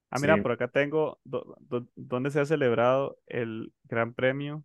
Ah, 0.09 0.19
mira, 0.19 0.37
Sí, 0.37 0.41
por 0.41 0.51
acá 0.51 0.67
tengo 0.69 1.19
do- 1.25 1.55
do- 1.59 1.87
dónde 1.95 2.31
se 2.31 2.39
ha 2.39 2.45
celebrado 2.45 3.17
el 3.27 3.73
Gran 3.83 4.13
Premio 4.13 4.63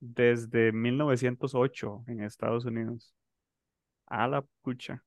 desde 0.00 0.70
1908 0.72 2.04
en 2.06 2.22
Estados 2.22 2.64
Unidos. 2.64 3.14
A 4.06 4.28
la 4.28 4.42
pucha. 4.62 5.04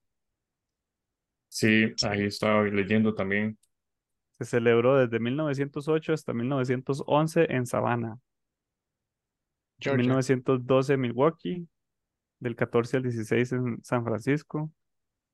sí, 1.48 1.96
Sí. 1.96 2.10
ahí 2.10 2.26
estaba 2.26 2.64
leyendo 2.64 3.14
también. 3.16 3.58
Se 4.38 4.46
celebró 4.46 4.98
desde 4.98 5.20
1908 5.20 6.14
hasta 6.14 6.34
1911 6.34 7.48
en 7.50 7.66
Savannah. 7.66 8.20
Georgia. 9.80 10.04
1912 10.04 10.98
Milwaukee, 10.98 11.68
del 12.40 12.56
14 12.56 12.98
al 12.98 13.04
16 13.04 13.52
en 13.54 13.84
San 13.84 14.04
Francisco. 14.04 14.72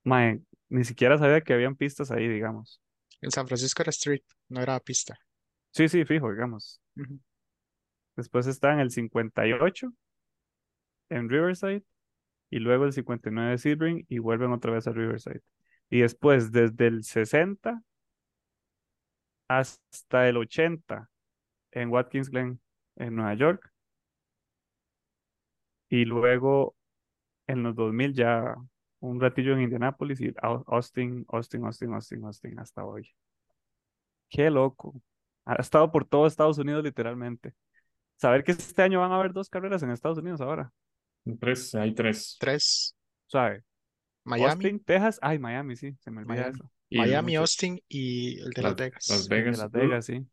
Mae, 0.03 0.41
ni 0.69 0.83
siquiera 0.83 1.17
sabía 1.17 1.41
que 1.41 1.53
habían 1.53 1.75
pistas 1.75 2.11
ahí, 2.11 2.27
digamos. 2.27 2.81
En 3.21 3.31
San 3.31 3.47
Francisco 3.47 3.81
era 3.81 3.89
street, 3.91 4.23
no 4.49 4.61
era 4.61 4.79
pista. 4.79 5.17
Sí, 5.71 5.87
sí, 5.87 6.05
fijo, 6.05 6.31
digamos. 6.31 6.81
Después 8.15 8.47
está 8.47 8.73
en 8.73 8.79
el 8.79 8.91
58 8.91 9.91
en 11.09 11.29
Riverside 11.29 11.83
y 12.49 12.59
luego 12.59 12.85
el 12.85 12.93
59 12.93 13.57
Sebring 13.57 14.05
y 14.07 14.19
vuelven 14.19 14.51
otra 14.51 14.71
vez 14.71 14.87
a 14.87 14.91
Riverside. 14.91 15.41
Y 15.89 16.01
después 16.01 16.51
desde 16.51 16.87
el 16.87 17.03
60 17.03 17.81
hasta 19.47 20.27
el 20.29 20.37
80 20.37 21.09
en 21.71 21.89
Watkins 21.89 22.29
Glen 22.29 22.59
en 22.95 23.15
Nueva 23.15 23.33
York 23.35 23.71
y 25.89 26.05
luego 26.05 26.75
en 27.47 27.63
los 27.63 27.75
2000 27.75 28.13
ya 28.13 28.55
un 28.99 29.19
ratillo 29.19 29.53
en 29.53 29.61
Indianapolis 29.63 30.21
y 30.21 30.29
Au- 30.35 30.63
Austin, 30.67 31.25
Austin, 31.29 31.65
Austin, 31.65 31.93
Austin, 31.93 32.23
Austin 32.25 32.59
hasta 32.59 32.85
hoy. 32.85 33.09
Qué 34.29 34.49
loco. 34.49 34.99
Ha 35.45 35.55
estado 35.55 35.91
por 35.91 36.05
todo 36.05 36.25
Estados 36.25 36.57
Unidos 36.57 36.83
literalmente. 36.83 37.53
Saber 38.15 38.43
que 38.43 38.53
este 38.53 38.81
año 38.81 39.01
van 39.01 39.11
a 39.11 39.15
haber 39.15 39.33
dos 39.33 39.49
carreras 39.49 39.83
en 39.83 39.91
Estados 39.91 40.17
Unidos 40.17 40.39
ahora. 40.41 40.71
Tres, 41.39 41.75
hay 41.75 41.93
tres. 41.93 42.37
Tres, 42.39 42.95
¿Sabe? 43.27 43.63
Miami, 44.23 44.51
Austin, 44.51 44.79
Texas. 44.79 45.19
Ay, 45.21 45.37
Miami, 45.39 45.75
sí, 45.75 45.93
se 45.99 46.11
me 46.11 46.21
olvida 46.21 46.35
Miami. 46.35 46.55
eso. 46.55 46.71
Miami, 46.99 47.35
Austin 47.35 47.79
y 47.87 48.39
el 48.39 48.51
de 48.51 48.61
Las 48.61 48.71
Las- 48.71 48.75
Vegas. 48.77 49.07
Las 49.09 49.27
Vegas. 49.27 49.57
Las 49.57 49.71
Vegas, 49.71 50.05
sí. 50.05 50.25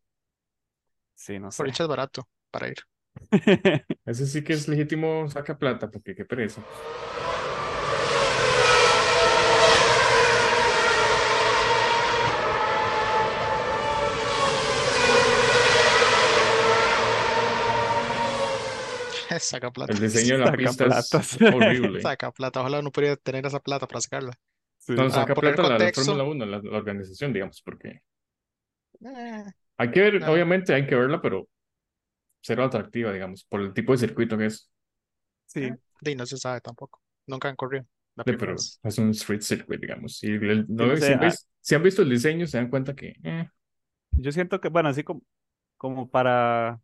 Sí, 1.15 1.39
no 1.39 1.51
sé. 1.51 1.57
Por 1.57 1.67
dicha 1.67 1.83
es 1.83 1.89
barato 1.89 2.27
para 2.49 2.67
ir. 2.69 2.77
Ese 4.05 4.25
sí 4.27 4.43
que 4.43 4.53
es 4.53 4.67
legítimo, 4.67 5.27
saca 5.29 5.57
plata, 5.57 5.89
porque 5.89 6.15
qué 6.15 6.25
pereza. 6.25 6.63
Saca 19.39 19.71
plata. 19.71 19.93
El 19.93 19.99
diseño 19.99 20.33
de 20.33 20.39
la 20.39 20.45
Saca 20.47 20.57
pista 20.57 20.85
es 21.19 21.41
horrible. 21.41 22.01
Saca 22.01 22.31
plata. 22.31 22.61
Ojalá 22.61 22.81
no 22.81 22.91
pudiera 22.91 23.15
tener 23.15 23.45
esa 23.45 23.59
plata 23.59 23.87
para 23.87 24.01
sacarla. 24.01 24.33
Sí. 24.81 24.93
No, 24.93 25.03
Ah, 25.03 25.09
saca 25.11 25.35
plata 25.35 25.61
la, 25.63 25.77
la. 25.77 25.91
Fórmula 25.93 26.23
1, 26.23 26.45
la, 26.45 26.59
la 26.59 26.77
organización, 26.77 27.33
digamos, 27.33 27.61
porque 27.61 28.01
Eh, 29.03 29.45
hay 29.77 29.91
que 29.91 29.99
ver, 30.01 30.19
No. 30.21 30.31
obviamente 30.31 30.73
hay 30.73 30.85
que 30.87 30.95
verla, 30.95 31.21
pero 31.21 31.47
cero 32.41 32.63
atractiva, 32.63 33.11
digamos, 33.13 33.45
por 33.45 33.61
el 33.61 33.73
tipo 33.73 33.91
de 33.93 33.99
circuito 33.99 34.37
que 34.37 34.47
es. 34.47 34.69
Sí. 35.45 35.69
y 36.03 36.15
no 36.15 36.25
se 36.25 36.37
sabe 36.37 36.61
tampoco. 36.61 37.01
Nunca 37.27 37.49
han 37.49 37.55
corrido. 37.55 37.85
Sí, 38.25 38.33
pero 38.37 38.55
es 38.55 38.97
un 38.97 39.09
street 39.11 39.41
circuit, 39.41 39.79
digamos. 39.81 40.21
Y 40.23 40.31
el- 40.31 40.65
no- 40.67 40.87
no 40.87 40.97
si, 40.97 41.13
han 41.13 41.19
vis- 41.19 41.47
si 41.59 41.75
han 41.75 41.83
visto 41.83 42.01
el 42.01 42.09
diseño, 42.09 42.47
se 42.47 42.57
dan 42.57 42.69
cuenta 42.69 42.95
que 42.95 43.15
eh, 43.23 43.47
Yo 44.11 44.31
siento 44.31 44.59
que, 44.61 44.69
bueno, 44.69 44.89
así 44.89 45.03
como, 45.03 45.21
como 45.77 46.09
para, 46.09 46.81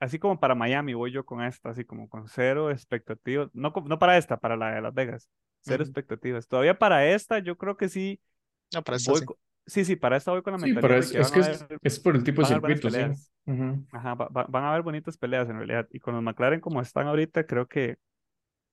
así 0.00 0.18
como 0.18 0.40
para 0.40 0.54
Miami 0.54 0.94
voy 0.94 1.12
yo 1.12 1.24
con 1.24 1.42
esta, 1.42 1.70
así 1.70 1.84
como 1.84 2.08
con 2.08 2.28
cero 2.28 2.70
expectativas. 2.70 3.50
No, 3.54 3.72
no 3.86 3.98
para 3.98 4.18
esta, 4.18 4.38
para 4.38 4.56
la 4.56 4.72
de 4.74 4.80
Las 4.82 4.94
Vegas. 4.94 5.28
Cero 5.62 5.82
expectativas. 5.82 6.48
Todavía 6.48 6.78
para 6.78 7.06
esta, 7.06 7.38
yo 7.38 7.56
creo 7.56 7.76
que 7.76 7.88
sí 7.88 8.20
No, 8.72 8.82
para 8.82 8.96
esta 8.96 9.12
voy 9.12 9.20
sí. 9.20 9.26
sí, 9.66 9.84
sí, 9.84 9.96
para 9.96 10.16
esta 10.16 10.32
voy 10.32 10.42
con 10.42 10.52
la 10.52 10.58
sí, 10.58 10.66
mentalidad 10.66 10.82
pero 10.82 10.96
de 10.96 11.00
es, 11.00 11.12
que 11.12 11.18
es 11.18 11.30
van 11.30 11.32
que 11.32 11.40
a 11.40 11.42
es, 11.42 11.64
haber- 11.64 11.78
es 11.82 12.00
por 12.00 12.16
el 12.16 12.24
tipo 12.24 12.42
de 12.42 12.48
circuito, 12.48 12.90
sí. 12.90 13.00
peleas. 13.00 13.32
Ujú. 13.46 13.86
Ajá, 13.92 14.14
va- 14.14 14.28
va- 14.28 14.46
van 14.48 14.64
a 14.64 14.70
haber 14.70 14.82
bonitas 14.82 15.16
peleas 15.18 15.48
en 15.48 15.56
realidad. 15.56 15.88
Y 15.92 16.00
con 16.00 16.14
los 16.14 16.22
McLaren 16.22 16.60
como 16.60 16.80
están 16.80 17.06
ahorita, 17.08 17.44
creo 17.46 17.66
que, 17.66 17.98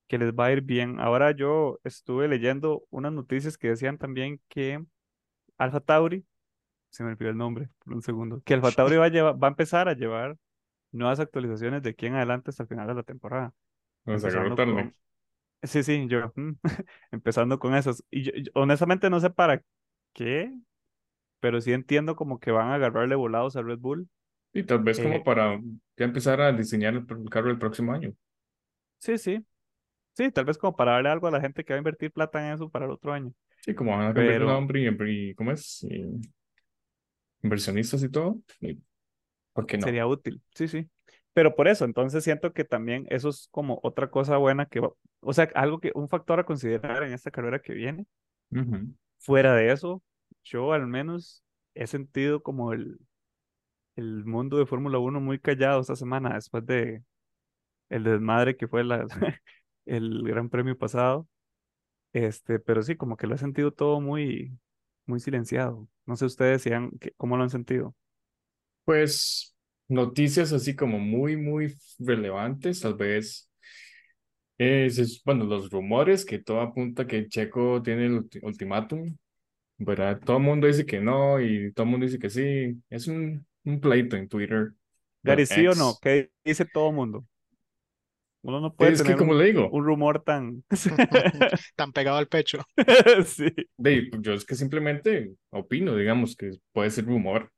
que 0.08 0.18
les 0.18 0.34
va 0.34 0.48
a 0.48 0.52
ir 0.54 0.62
bien. 0.62 1.00
Ahora 1.00 1.32
yo 1.32 1.80
estuve 1.84 2.28
leyendo 2.28 2.86
unas 2.90 3.14
noticias 3.14 3.58
que 3.58 3.70
decían 3.70 3.98
también 3.98 4.42
que 4.50 4.84
Alfa 5.58 5.80
Tauri, 5.82 6.26
se 6.90 7.04
me 7.04 7.12
olvidó 7.12 7.32
el 7.32 7.38
nombre 7.38 7.70
por 7.80 7.94
un 7.96 8.02
segundo, 8.04 8.42
que 8.46 8.56
Alfa 8.56 8.72
Tauri 8.74 8.98
va 8.98 9.06
a, 9.06 9.10
llevar- 9.10 9.44
va 9.44 9.48
a 9.50 9.52
empezar 9.52 9.90
a 9.90 9.94
llevar 9.96 10.38
nuevas 10.92 11.20
actualizaciones 11.22 11.84
de 11.84 11.92
aquí 11.92 12.08
en 12.08 12.16
adelante 12.16 12.52
hasta 12.52 12.64
el 12.64 12.70
final 12.70 12.88
de 12.88 12.96
la 12.96 13.04
temporada. 13.04 13.54
Sí, 15.64 15.84
sí, 15.84 16.08
yo, 16.08 16.32
mm, 16.36 16.52
empezando 17.12 17.60
con 17.60 17.76
esas. 17.76 18.04
Y 18.12 18.24
yo, 18.24 18.32
yo 18.36 18.52
honestamente 18.56 19.10
no 19.10 19.20
sé 19.20 19.30
para 19.30 19.64
qué, 20.14 20.54
pero 21.40 21.62
sí 21.62 21.74
entiendo 21.74 22.16
como 22.16 22.40
que 22.40 22.52
van 22.52 22.70
a 22.70 22.76
agarrarle 22.76 23.16
volados 23.16 23.56
a 23.56 23.62
Red 23.64 23.80
Bull. 23.80 24.08
Y 24.54 24.64
tal 24.64 24.80
vez 24.80 25.00
como 25.00 25.16
Eh, 25.16 25.22
para 25.26 25.60
ya 25.98 26.06
empezar 26.06 26.42
a 26.42 26.52
diseñar 26.54 26.94
el, 26.96 27.06
el 27.10 27.30
carro 27.30 27.50
del 27.50 27.60
próximo 27.60 27.94
año. 27.94 28.14
Sí, 29.00 29.18
sí. 29.18 29.46
Sí, 30.14 30.32
tal 30.32 30.46
vez 30.46 30.58
como 30.58 30.76
para 30.76 30.94
darle 30.94 31.10
algo 31.10 31.28
a 31.28 31.32
la 31.32 31.42
gente 31.42 31.64
que 31.64 31.74
va 31.74 31.78
a 31.78 31.80
invertir 31.80 32.12
plata 32.12 32.46
en 32.48 32.54
eso 32.56 32.70
para 32.70 32.86
el 32.86 32.92
otro 32.92 33.14
año. 33.14 33.34
Sí, 33.62 33.76
como 33.76 33.92
van 33.92 34.02
a 34.02 34.14
cambiar 34.14 34.34
Pero- 34.34 34.46
nombre 34.48 34.82
y, 34.82 35.30
y 35.30 35.36
¿cómo 35.36 35.52
es? 35.52 35.84
Y 35.84 36.06
inversionistas 37.44 38.04
y 38.04 38.10
todo. 38.10 38.42
y- 38.62 38.80
¿Por 39.54 39.66
qué 39.66 39.78
no? 39.78 39.86
Sería 39.86 40.06
útil, 40.08 40.42
sí, 40.54 40.68
sí. 40.68 40.88
Pero 41.38 41.54
por 41.54 41.68
eso, 41.68 41.86
entonces 41.86 42.24
siento 42.24 42.52
que 42.52 42.64
también 42.64 43.06
eso 43.12 43.30
es 43.30 43.48
como 43.52 43.80
otra 43.84 44.10
cosa 44.10 44.38
buena 44.38 44.66
que 44.66 44.80
o 44.80 45.34
sea, 45.34 45.48
algo 45.54 45.80
que, 45.80 45.92
un 45.94 46.10
factor 46.10 46.40
a 46.40 46.46
considerar 46.46 47.04
en 47.04 47.14
esta 47.14 47.30
carrera 47.30 47.62
que 47.62 47.74
viene. 47.74 48.08
Fuera 49.20 49.54
de 49.54 49.72
eso, 49.72 50.02
yo 50.44 50.74
al 50.74 50.88
menos 50.88 51.44
he 51.76 51.86
sentido 51.86 52.42
como 52.42 52.74
el, 52.74 52.98
el 53.96 54.26
mundo 54.26 54.58
de 54.58 54.66
Fórmula 54.66 54.98
1 54.98 55.22
muy 55.22 55.38
callado 55.38 55.80
esta 55.80 55.96
semana 55.96 56.34
después 56.34 56.66
de 56.66 57.04
el 57.90 58.04
desmadre 58.04 58.58
que 58.58 58.68
fue 58.68 58.84
la, 58.84 59.06
el 59.86 60.24
Gran 60.24 60.50
Premio 60.50 60.76
pasado. 60.76 61.28
Este, 62.14 62.58
pero 62.58 62.82
sí, 62.82 62.96
como 62.96 63.16
que 63.16 63.28
lo 63.28 63.36
he 63.36 63.38
sentido 63.38 63.72
todo 63.72 64.02
muy, 64.02 64.58
muy 65.06 65.20
silenciado. 65.20 65.88
No 66.08 66.16
sé 66.16 66.26
ustedes 66.26 66.64
si 66.64 66.72
han, 66.72 66.90
cómo 67.16 67.38
lo 67.38 67.44
han 67.44 67.52
sentido. 67.52 67.94
Pues 68.86 69.54
noticias 69.90 70.54
así 70.54 70.76
como 70.76 71.00
muy, 71.00 71.38
muy 71.38 71.74
relevantes, 72.00 72.82
tal 72.82 72.96
vez. 72.96 73.50
Es, 74.58 74.98
es, 74.98 75.22
bueno, 75.24 75.46
los 75.46 75.70
rumores 75.70 76.26
que 76.26 76.40
todo 76.40 76.62
apunta 76.62 77.06
que 77.06 77.28
Checo 77.28 77.82
tiene 77.84 78.08
el 78.08 78.14
ulti- 78.24 78.40
ultimátum, 78.42 79.16
¿verdad? 79.78 80.22
Todo 80.26 80.38
el 80.38 80.44
mundo 80.44 80.68
dice 80.68 80.86
que 80.86 81.00
no 81.02 81.42
y 81.42 81.74
todo 81.74 81.86
el 81.86 81.92
mundo 81.92 82.06
dice 82.08 82.20
que 82.20 82.30
sí. 82.30 82.82
Es 82.90 83.08
un, 83.08 83.46
un 83.66 83.82
pleito 83.82 84.18
en 84.18 84.30
Twitter. 84.30 84.74
Gary, 85.24 85.46
¿sí 85.46 85.68
o 85.68 85.76
no? 85.76 85.98
¿Qué 86.02 86.32
dice 86.44 86.66
todo 86.66 86.92
mundo? 86.92 87.26
Uno 88.42 88.60
no 88.62 88.74
puede 88.76 88.94
Es 88.94 89.04
que 89.04 89.14
tener 89.14 89.18
como 89.18 89.34
un, 89.34 89.36
le 89.36 89.46
digo, 89.46 89.80
un 89.80 89.86
rumor 89.86 90.24
tan... 90.24 90.64
Tan 91.76 91.92
pegado 91.94 92.18
al 92.18 92.28
pecho. 92.28 92.60
Sí. 93.26 93.54
de, 93.78 94.10
yo 94.22 94.34
es 94.34 94.46
que 94.46 94.56
simplemente 94.56 95.36
opino, 95.50 95.96
digamos, 95.96 96.36
que 96.36 96.52
puede 96.72 96.90
ser 96.92 97.06
rumor. 97.06 97.52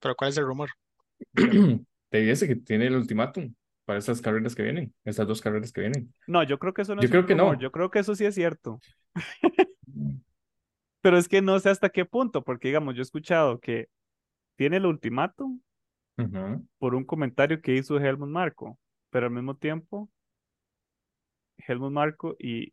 Pero 0.00 0.16
¿cuál 0.16 0.30
es 0.30 0.38
el 0.38 0.44
rumor? 0.46 0.70
Te 2.10 2.18
dice 2.18 2.46
que 2.48 2.56
tiene 2.56 2.86
el 2.86 2.96
ultimátum 2.96 3.54
para 3.84 3.98
estas 3.98 4.20
carreras 4.20 4.54
que 4.54 4.62
vienen, 4.62 4.94
estas 5.04 5.26
dos 5.26 5.40
carreras 5.40 5.72
que 5.72 5.82
vienen. 5.82 6.12
No, 6.26 6.42
yo 6.42 6.58
creo 6.58 6.72
que 6.74 6.82
eso 6.82 6.94
no 6.94 7.02
Yo 7.02 7.06
es 7.06 7.10
creo 7.10 7.26
que 7.26 7.34
no. 7.34 7.58
yo 7.58 7.70
creo 7.70 7.90
que 7.90 7.98
eso 7.98 8.14
sí 8.14 8.24
es 8.24 8.34
cierto. 8.34 8.80
Pero 11.00 11.16
es 11.16 11.28
que 11.28 11.40
no 11.42 11.58
sé 11.60 11.70
hasta 11.70 11.90
qué 11.90 12.04
punto, 12.04 12.42
porque 12.42 12.68
digamos, 12.68 12.94
yo 12.94 13.00
he 13.00 13.02
escuchado 13.02 13.60
que 13.60 13.88
tiene 14.56 14.78
el 14.78 14.86
ultimátum 14.86 15.60
Ujú. 16.18 16.66
por 16.78 16.94
un 16.94 17.04
comentario 17.04 17.60
que 17.62 17.76
hizo 17.76 17.98
Helmut 17.98 18.28
Marko, 18.28 18.78
pero 19.10 19.26
al 19.26 19.32
mismo 19.32 19.56
tiempo, 19.56 20.10
Helmut 21.66 21.92
Marko 21.92 22.36
y, 22.38 22.72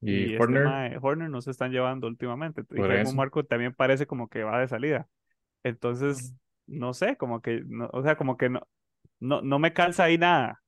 Y 0.00 0.10
y 0.10 0.24
este 0.34 0.42
Horner, 0.42 0.64
mae 0.64 0.98
Horner 1.00 1.30
no 1.30 1.40
se 1.40 1.50
están 1.50 1.72
llevando 1.72 2.06
últimamente. 2.06 2.62
Y 2.70 2.80
Helmut 2.80 2.92
eso. 2.92 3.14
Marko 3.14 3.44
también 3.44 3.74
parece 3.74 4.06
como 4.06 4.28
que 4.28 4.44
va 4.44 4.60
de 4.60 4.68
salida. 4.68 5.08
Entonces, 5.62 6.34
no 6.68 6.94
sé, 6.94 7.16
como 7.18 7.42
que, 7.42 7.62
no, 7.66 7.90
o 7.92 8.02
sea, 8.04 8.16
como 8.16 8.36
que 8.38 8.50
no, 8.50 8.62
no, 9.20 9.42
no 9.42 9.58
me 9.60 9.72
calza 9.74 10.04
ahí 10.04 10.18
nada. 10.18 10.62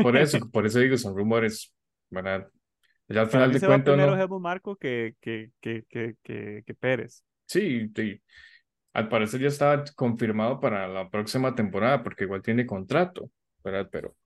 Por 0.00 0.16
eso, 0.16 0.38
por 0.50 0.66
eso 0.66 0.78
digo, 0.80 0.96
son 0.96 1.16
rumores, 1.16 1.74
¿verdad? 2.10 2.48
Ya 3.08 3.22
al 3.22 3.30
final 3.30 3.52
de 3.52 3.60
se 3.60 3.66
va 3.66 3.82
cuentas, 3.82 3.82
primero 3.82 4.16
no. 4.16 4.16
Helmut 4.16 4.40
Marko 4.40 4.76
que, 4.76 5.16
que, 5.20 5.52
que, 5.60 5.84
que, 5.88 6.16
que, 6.22 6.62
que 6.66 6.74
Pérez. 6.74 7.24
Sí, 7.46 7.90
sí. 7.94 8.20
Al 8.94 9.08
parecer 9.08 9.40
ya 9.40 9.48
está 9.48 9.84
confirmado 9.96 10.60
para 10.60 10.88
la 10.88 11.10
próxima 11.10 11.54
temporada, 11.54 12.02
porque 12.04 12.24
igual 12.24 12.42
tiene 12.42 12.66
contrato, 12.66 13.30
¿verdad? 13.64 13.88
Pero 13.92 14.16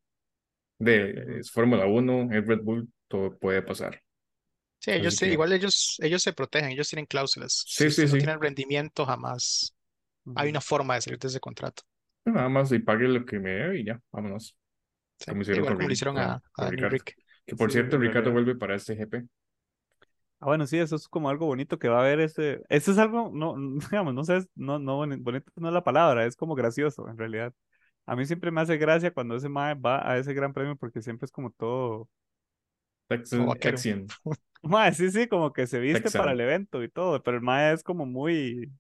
de 0.78 1.40
es 1.40 1.50
Fórmula 1.52 1.86
1, 1.86 2.30
es 2.32 2.46
Red 2.46 2.62
Bull, 2.62 2.92
todo 3.08 3.38
puede 3.38 3.62
pasar. 3.62 4.02
Sí, 4.80 4.90
ellos 4.90 5.14
sí, 5.16 5.26
que, 5.26 5.26
igual 5.26 5.52
ellos, 5.52 5.96
ellos 6.02 6.22
se 6.22 6.32
protegen, 6.32 6.70
ellos 6.70 6.88
tienen 6.88 7.06
cláusulas. 7.06 7.68
sí, 7.68 7.90
Si 7.94 8.04
sí, 8.04 8.08
no 8.08 8.16
sí. 8.18 8.18
tiene 8.18 8.32
el 8.34 8.40
rendimiento, 8.40 9.06
jamás 9.06 9.74
hay 10.34 10.50
una 10.50 10.60
forma 10.60 10.94
de 10.94 11.02
salir 11.02 11.18
de 11.18 11.28
ese 11.28 11.40
contrato. 11.40 11.82
Nada 12.24 12.48
más 12.48 12.70
y 12.72 12.78
pague 12.78 13.08
lo 13.08 13.24
que 13.26 13.38
me 13.40 13.50
debe 13.50 13.80
y 13.80 13.84
ya, 13.84 14.00
vámonos. 14.12 14.56
Sí, 15.18 15.26
Como 15.28 15.42
hicieron 15.42 15.64
igual 15.64 15.74
con, 15.76 15.76
como 15.76 15.88
le 15.88 15.94
hicieron 15.94 16.18
a. 16.18 16.42
Rick. 16.90 17.16
Que 17.46 17.56
por 17.56 17.70
Sí, 17.70 17.72
cierto, 17.72 17.98
Ricardo 17.98 18.30
realidad. 18.30 18.32
vuelve 18.32 18.56
para 18.56 18.76
este 18.76 18.96
GP. 18.96 19.26
Ah, 20.40 20.46
bueno, 20.46 20.66
sí, 20.66 20.76
eso 20.78 20.96
es 20.96 21.06
como 21.08 21.30
algo 21.30 21.46
bonito 21.46 21.78
que 21.78 21.88
va 21.88 21.98
a 21.98 22.00
haber 22.00 22.20
este. 22.20 22.62
Eso 22.68 22.90
es 22.92 22.98
algo, 22.98 23.30
no, 23.32 23.54
digamos, 23.90 24.12
no 24.14 24.24
sé, 24.24 24.40
no, 24.56 24.78
no, 24.78 24.98
boni- 24.98 25.22
bonito 25.22 25.50
no 25.56 25.68
es 25.68 25.74
la 25.74 25.84
palabra, 25.84 26.26
es 26.26 26.34
como 26.36 26.54
gracioso 26.56 27.08
en 27.08 27.16
realidad. 27.16 27.54
A 28.06 28.16
mí 28.16 28.26
siempre 28.26 28.50
me 28.50 28.60
hace 28.60 28.76
gracia 28.78 29.12
cuando 29.14 29.36
ese 29.36 29.48
mae 29.48 29.74
va 29.74 30.08
a 30.10 30.18
ese 30.18 30.34
gran 30.34 30.52
premio 30.52 30.76
porque 30.76 31.00
siempre 31.02 31.26
es 31.26 31.32
como 31.32 31.50
todo. 31.52 32.08
Texan. 33.08 34.06
Mae, 34.62 34.92
sí, 34.94 35.10
sí, 35.10 35.26
como 35.28 35.52
que 35.52 35.66
se 35.66 35.80
viste 35.80 36.10
para 36.12 36.32
el 36.32 36.40
evento 36.40 36.82
y 36.84 36.88
todo, 36.88 37.22
pero 37.22 37.36
el 37.36 37.42
mae 37.42 37.72
es 37.74 37.82
como 37.82 38.06
muy. 38.06 38.72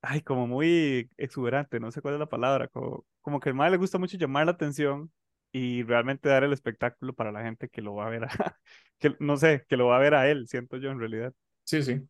Ay, 0.00 0.22
como 0.22 0.46
muy 0.46 1.10
exuberante, 1.16 1.80
no 1.80 1.90
sé 1.90 2.00
cuál 2.02 2.14
es 2.14 2.20
la 2.20 2.28
palabra. 2.28 2.68
Como, 2.68 3.04
como 3.20 3.40
que 3.40 3.48
el 3.48 3.54
mae 3.54 3.70
le 3.70 3.76
gusta 3.78 3.98
mucho 3.98 4.16
llamar 4.16 4.46
la 4.46 4.52
atención 4.52 5.12
y 5.52 5.82
realmente 5.82 6.28
dar 6.28 6.44
el 6.44 6.52
espectáculo 6.52 7.14
para 7.14 7.32
la 7.32 7.42
gente 7.42 7.68
que 7.68 7.82
lo 7.82 7.94
va 7.94 8.06
a 8.06 8.10
ver 8.10 8.24
a, 8.24 8.58
que 8.98 9.16
no 9.20 9.36
sé, 9.36 9.64
que 9.68 9.76
lo 9.76 9.86
va 9.88 9.96
a 9.96 9.98
ver 10.00 10.14
a 10.14 10.28
él, 10.30 10.46
siento 10.48 10.76
yo 10.76 10.90
en 10.90 11.00
realidad. 11.00 11.34
Sí, 11.64 11.82
sí. 11.82 12.08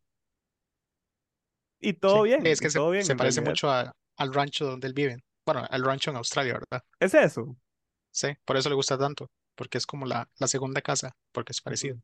Y 1.81 1.93
todo 1.93 2.21
Sí, 2.21 2.23
bien, 2.23 2.51
Es 2.51 2.59
que 2.61 2.69
se, 2.69 2.81
todo 2.81 2.91
bien 2.91 3.09
se 3.09 3.15
parece 3.15 3.39
realidad. 3.41 3.41
mucho 3.41 3.69
a- 3.69 3.93
al 4.17 4.33
rancho 4.33 4.65
donde 4.65 4.87
él 4.87 4.93
vive. 4.93 5.17
Bueno, 5.45 5.65
al 5.69 5.83
rancho 5.83 6.11
en 6.11 6.17
Australia, 6.17 6.53
¿verdad? 6.53 6.83
Es 6.99 7.13
eso. 7.13 7.57
Sí, 8.11 8.27
por 8.45 8.55
eso 8.57 8.69
le 8.69 8.75
gusta 8.75 8.97
tanto, 8.99 9.31
porque 9.55 9.77
es 9.79 9.85
como 9.87 10.05
la, 10.05 10.29
la 10.37 10.47
segunda 10.47 10.81
casa, 10.81 11.15
porque 11.31 11.51
es 11.53 11.61
parecido. 11.61 11.97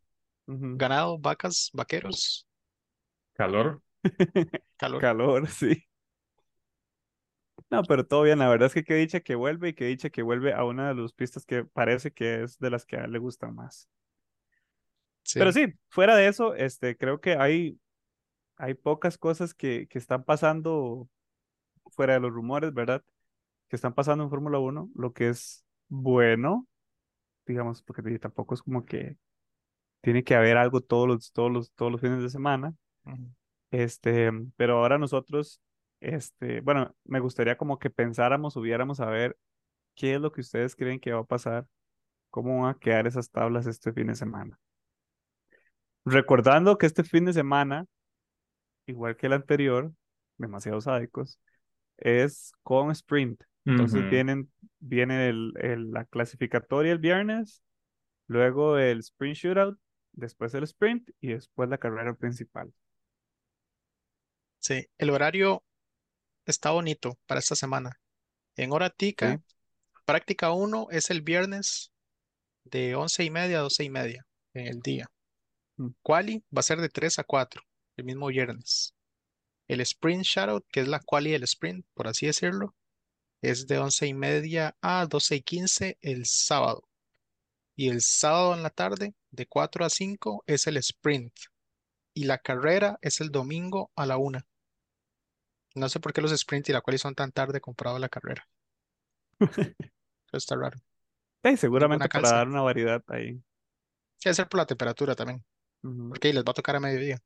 Ganado, 0.74 1.20
vacas, 1.20 1.70
vaqueros, 1.74 2.48
Calor. 3.34 3.82
calor. 4.78 5.02
Calor, 5.02 5.48
sí. 5.50 5.86
No, 7.72 7.84
pero 7.84 8.06
todo 8.06 8.24
bien, 8.24 8.40
la 8.40 8.48
verdad 8.50 8.68
es 8.68 8.74
que 8.74 8.84
qué 8.84 8.96
dicha 8.96 9.20
que 9.22 9.36
vuelve 9.36 9.70
y 9.70 9.74
qué 9.74 9.86
dicha 9.86 10.10
que 10.10 10.22
vuelve 10.22 10.54
a 10.54 10.64
una 10.66 10.90
de 10.94 11.02
las 11.02 11.14
pistas 11.14 11.46
que 11.46 11.64
parece 11.66 12.12
que 12.14 12.44
es 12.44 12.60
de 12.60 12.70
las 12.70 12.86
que 12.86 12.98
a 12.98 13.06
él 13.06 13.12
le 13.12 13.20
gustan 13.20 13.56
más. 13.56 13.90
Pero 15.36 15.52
Sí. 15.52 15.60
sí, 15.68 15.74
fuera 15.90 16.16
de 16.16 16.28
eso, 16.28 16.56
este, 16.56 16.98
creo 16.98 17.20
que 17.20 17.34
hay, 17.36 17.80
hay 18.58 18.76
pocas 18.76 19.18
cosas 19.18 19.54
que, 19.54 19.88
que 19.90 20.00
están 20.00 20.24
pasando 20.26 21.10
fuera 21.92 22.14
de 22.16 22.22
los 22.22 22.32
rumores, 22.34 22.74
¿verdad? 22.74 23.04
Que 23.70 23.76
están 23.78 23.94
pasando 23.96 24.24
en 24.26 24.30
Fórmula 24.32 24.60
1, 24.60 24.92
lo 24.96 25.14
que 25.14 25.30
es 25.30 25.66
bueno, 25.90 26.68
digamos, 27.48 27.84
porque 27.84 28.04
sí, 28.04 28.20
tampoco 28.20 28.56
es 28.56 28.64
como 28.64 28.86
que 28.86 29.18
tiene 30.02 30.24
que 30.24 30.36
haber 30.36 30.58
algo 30.58 30.82
todos 30.82 31.08
los, 31.08 31.32
todos 31.34 31.52
los, 31.52 31.74
todos 31.74 31.92
los 31.92 32.02
fines 32.02 32.22
de 32.24 32.30
semana. 32.30 32.76
Este, 33.76 34.32
pero 34.58 34.78
ahora 34.80 34.98
nosotros, 34.98 35.60
este, 36.00 36.62
bueno, 36.62 36.96
me 37.06 37.20
gustaría 37.20 37.58
como 37.58 37.80
que 37.80 37.90
pensáramos, 37.90 38.56
hubiéramos 38.56 39.00
a 39.02 39.08
ver 39.08 39.38
qué 39.96 40.16
es 40.16 40.22
lo 40.22 40.32
que 40.32 40.42
ustedes 40.42 40.76
creen 40.76 41.00
que 41.00 41.14
va 41.14 41.22
a 41.22 41.26
pasar, 41.26 41.68
cómo 42.32 42.64
van 42.64 42.76
a 42.76 42.80
quedar 42.80 43.08
esas 43.08 43.32
tablas 43.32 43.68
este 43.68 43.94
fin 43.94 44.08
de 44.08 44.16
semana. 44.16 44.60
Recordando 46.06 46.78
que 46.78 46.86
este 46.88 47.04
fin 47.04 47.26
de 47.26 47.34
semana, 47.34 47.86
igual 48.86 49.16
que 49.18 49.28
el 49.28 49.34
anterior, 49.34 49.94
demasiado 50.38 50.82
sádicos, 50.82 51.40
es 51.98 52.54
con 52.64 52.92
sprint. 52.92 53.44
Entonces 53.66 54.08
vienen, 54.08 54.52
viene 54.80 55.30
el, 55.30 55.54
el- 55.62 55.92
la 55.92 56.06
clasificatoria 56.06 56.92
el 56.94 57.00
viernes, 57.00 57.64
luego 58.28 58.78
el 58.78 59.00
sprint 59.02 59.38
shootout, 59.38 59.80
después 60.14 60.54
el 60.56 60.64
sprint 60.66 61.10
y 61.22 61.30
después 61.34 61.70
la 61.70 61.80
carrera 61.80 62.16
principal. 62.16 62.74
Sí, 64.66 64.88
el 64.98 65.12
horario 65.12 65.64
está 66.48 66.72
bonito 66.72 67.20
para 67.28 67.40
esta 67.40 67.54
semana. 67.54 68.00
En 68.56 68.72
hora 68.72 68.90
tica, 68.90 69.38
¿sí? 69.38 69.44
práctica 70.06 70.54
1 70.54 70.88
es 70.90 71.12
el 71.12 71.22
viernes 71.22 71.92
de 72.64 72.96
once 72.96 73.24
y 73.24 73.30
media 73.30 73.60
a 73.60 73.62
doce 73.62 73.84
y 73.84 73.92
media 73.92 74.26
en 74.56 74.66
el 74.66 74.82
día. 74.82 75.06
Mm. 75.78 75.90
Quali 76.02 76.44
va 76.52 76.62
a 76.62 76.64
ser 76.64 76.82
de 76.82 76.90
3 76.90 77.20
a 77.20 77.24
4 77.24 77.62
el 77.98 78.06
mismo 78.06 78.26
viernes. 78.26 78.96
El 79.68 79.82
sprint 79.82 80.24
shoutout, 80.24 80.66
que 80.72 80.80
es 80.80 80.88
la 80.88 81.00
quali 81.00 81.30
del 81.30 81.44
sprint, 81.44 81.86
por 81.94 82.08
así 82.08 82.26
decirlo, 82.26 82.74
es 83.44 83.68
de 83.68 83.78
once 83.78 84.08
y 84.08 84.16
media 84.16 84.76
a 84.82 85.06
doce 85.06 85.36
y 85.36 85.42
quince 85.44 86.00
el 86.02 86.26
sábado. 86.26 86.90
Y 87.76 87.90
el 87.90 88.02
sábado 88.02 88.56
en 88.56 88.64
la 88.64 88.72
tarde, 88.72 89.14
de 89.30 89.46
4 89.46 89.86
a 89.86 89.92
5, 89.92 90.44
es 90.48 90.66
el 90.66 90.78
sprint. 90.78 91.36
Y 92.16 92.24
la 92.24 92.40
carrera 92.40 92.98
es 93.04 93.22
el 93.22 93.30
domingo 93.30 93.92
a 93.96 94.08
la 94.08 94.18
1. 94.18 94.40
No 95.76 95.90
sé 95.90 96.00
por 96.00 96.12
qué 96.14 96.22
los 96.22 96.32
sprint 96.32 96.70
y 96.70 96.74
la 96.74 96.82
quali 96.82 96.98
son 96.98 97.16
tan 97.16 97.32
tarde 97.32 97.62
comparado 97.62 97.98
a 97.98 98.00
la 98.00 98.10
carrera. 98.10 98.48
Eso 100.28 100.38
está 100.38 100.56
raro. 100.56 100.78
Sí, 101.44 101.58
seguramente 101.58 102.10
para 102.10 102.30
dar 102.30 102.48
una 102.48 102.62
variedad 102.62 103.04
ahí. 103.08 103.40
Debe 104.24 104.34
ser 104.34 104.48
por 104.50 104.58
la 104.60 104.66
temperatura 104.66 105.16
también, 105.16 105.44
Ujú. 105.84 106.10
porque 106.10 106.28
ahí 106.30 106.34
les 106.34 106.44
va 106.44 106.52
a 106.52 106.54
tocar 106.54 106.76
a 106.76 106.80
mediodía. 106.80 107.20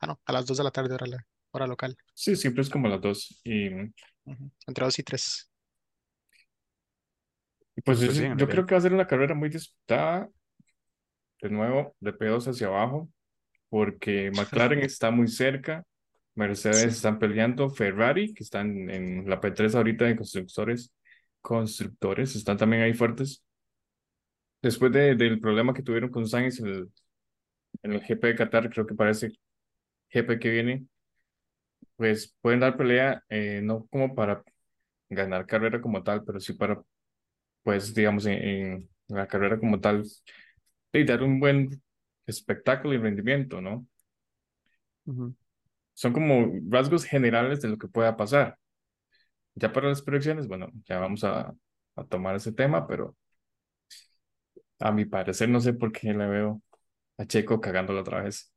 Ah, 0.00 0.06
no, 0.06 0.20
a 0.24 0.32
las 0.32 0.46
2 0.46 0.58
de 0.58 0.64
la 0.64 0.70
tarde 0.70 0.94
hora, 0.94 1.06
la- 1.06 1.26
hora 1.50 1.66
local. 1.66 1.96
Sí, 2.14 2.36
siempre 2.36 2.62
es 2.62 2.70
como 2.70 2.88
las 2.88 3.00
dos. 3.00 3.40
Y, 3.44 3.68
Ujú, 4.26 4.50
Entre 4.66 4.84
2 4.84 4.98
y 4.98 5.02
3. 5.02 5.50
y 7.76 7.80
pues 7.82 7.98
Pues 7.98 8.00
yo, 8.16 8.22
sí, 8.22 8.28
yo 8.36 8.48
creo 8.48 8.66
que 8.66 8.74
va 8.74 8.78
a 8.78 8.82
ser 8.82 8.92
una 8.92 9.06
carrera 9.06 9.34
muy 9.34 9.48
disputada. 9.48 10.28
De 11.40 11.50
nuevo, 11.50 11.94
de 12.00 12.12
pedos 12.12 12.48
hacia 12.48 12.68
abajo, 12.68 13.08
porque 13.68 14.30
McLaren 14.36 14.80
está 14.80 15.10
muy 15.10 15.28
cerca. 15.28 15.84
Mercedes 16.34 16.92
Sí. 16.92 16.96
están 16.96 17.18
peleando. 17.18 17.70
Ferrari, 17.70 18.34
que 18.34 18.42
están 18.44 18.90
en 18.90 19.28
la 19.28 19.40
P3 19.40 19.74
ahorita 19.74 20.04
de 20.06 20.16
constructores, 20.16 20.92
constructores, 21.42 22.36
están 22.36 22.56
también 22.56 22.82
ahí 22.82 22.94
fuertes. 22.94 23.44
Después 24.62 24.90
de, 24.92 25.14
del 25.14 25.38
problema 25.40 25.74
que 25.74 25.82
tuvieron 25.82 26.10
con 26.10 26.26
Sainz 26.26 26.58
en 26.60 26.66
el, 26.66 26.90
en 27.82 27.92
el 27.94 28.02
GP 28.02 28.28
de 28.28 28.36
Qatar, 28.36 28.70
creo 28.70 28.86
que 28.86 28.94
parece 28.94 29.32
GP 30.10 30.38
que 30.40 30.50
viene, 30.50 30.86
pues 31.96 32.34
pueden 32.40 32.60
dar 32.60 32.76
pelea, 32.76 33.22
eh, 33.28 33.60
no 33.62 33.86
como 33.86 34.14
para 34.14 34.42
ganar 35.10 35.46
carrera 35.46 35.80
como 35.80 36.02
tal, 36.02 36.24
pero 36.24 36.40
sí 36.40 36.54
para, 36.54 36.82
pues, 37.62 37.94
digamos, 37.94 38.26
en, 38.26 38.34
en 38.44 38.90
la 39.08 39.26
carrera 39.28 39.58
como 39.58 39.80
tal, 39.80 40.04
y 40.92 41.04
dar 41.04 41.22
un 41.22 41.40
buen 41.40 41.82
espectáculo 42.26 42.94
y 42.94 42.98
rendimiento, 42.98 43.60
¿no? 43.60 43.86
Ujú. 45.06 45.34
Son 45.94 46.12
como 46.12 46.52
rasgos 46.70 47.04
generales 47.04 47.60
de 47.62 47.68
lo 47.68 47.78
que 47.78 47.88
pueda 47.88 48.16
pasar. 48.16 48.58
Ya 49.54 49.72
para 49.72 49.88
las 49.88 50.02
predicciones, 50.02 50.48
bueno, 50.48 50.68
ya 50.86 50.98
vamos 51.00 51.24
a, 51.24 51.54
a 51.96 52.04
tomar 52.06 52.36
ese 52.36 52.52
tema, 52.52 52.86
pero 52.86 53.16
a 54.80 54.92
mi 54.92 55.04
parecer 55.06 55.48
no 55.48 55.60
sé 55.60 55.72
por 55.74 55.92
qué 55.92 56.12
le 56.14 56.26
veo 56.26 56.62
a 57.18 57.26
Checo 57.26 57.60
cagándolo 57.60 58.00
otra 58.02 58.22
vez. 58.22 58.52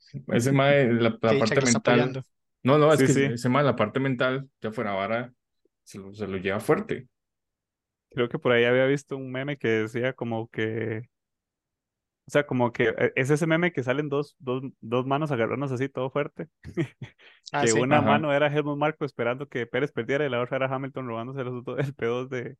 Ese 0.28 0.52
mae, 0.52 0.86
la, 0.92 1.18
la 1.22 1.38
parte 1.38 1.62
mental. 1.62 2.18
No, 2.62 2.78
no, 2.78 2.92
es 2.92 3.02
Sí, 3.02 3.04
que 3.04 3.12
sí. 3.12 3.34
ese 3.34 3.48
mae, 3.48 3.64
la 3.64 3.76
parte 3.76 4.00
mental, 4.00 4.48
ya 4.60 4.72
fuera 4.72 4.92
vara, 4.92 5.32
se 5.84 5.98
lo, 5.98 6.14
se 6.14 6.26
lo 6.26 6.36
lleva 6.38 6.60
fuerte. 6.60 7.08
Creo 8.10 8.28
que 8.28 8.38
por 8.38 8.52
ahí 8.52 8.64
había 8.64 8.84
visto 8.86 9.16
un 9.16 9.30
meme 9.32 9.56
que 9.56 9.68
decía 9.68 10.12
como 10.12 10.48
que, 10.48 11.08
o 12.26 12.30
sea, 12.30 12.46
como 12.46 12.72
que 12.72 12.90
eh, 12.98 13.12
es 13.16 13.30
ese 13.30 13.46
meme 13.46 13.72
que 13.72 13.82
salen 13.82 14.08
dos, 14.08 14.36
dos, 14.38 14.62
dos 14.80 15.06
manos 15.06 15.30
agarrándose 15.32 15.74
así 15.74 15.88
todo 15.88 16.10
fuerte, 16.10 16.48
Ah, 17.52 17.66
que 17.66 17.72
sí. 17.74 17.86
una 17.86 18.00
Ajá. 18.00 18.02
mano 18.02 18.32
era 18.32 18.48
Helmut 18.48 18.78
Marko 18.78 19.04
esperando 19.04 19.48
que 19.48 19.66
Pérez 19.66 19.92
perdiera 19.92 20.26
y 20.26 20.30
la 20.30 20.40
otra 20.42 20.56
era 20.58 20.74
Hamilton 20.74 21.06
robándose 21.08 21.44
los 21.44 21.64
dos- 21.64 21.78
el 21.86 21.94
P2 21.94 22.30
de, 22.30 22.56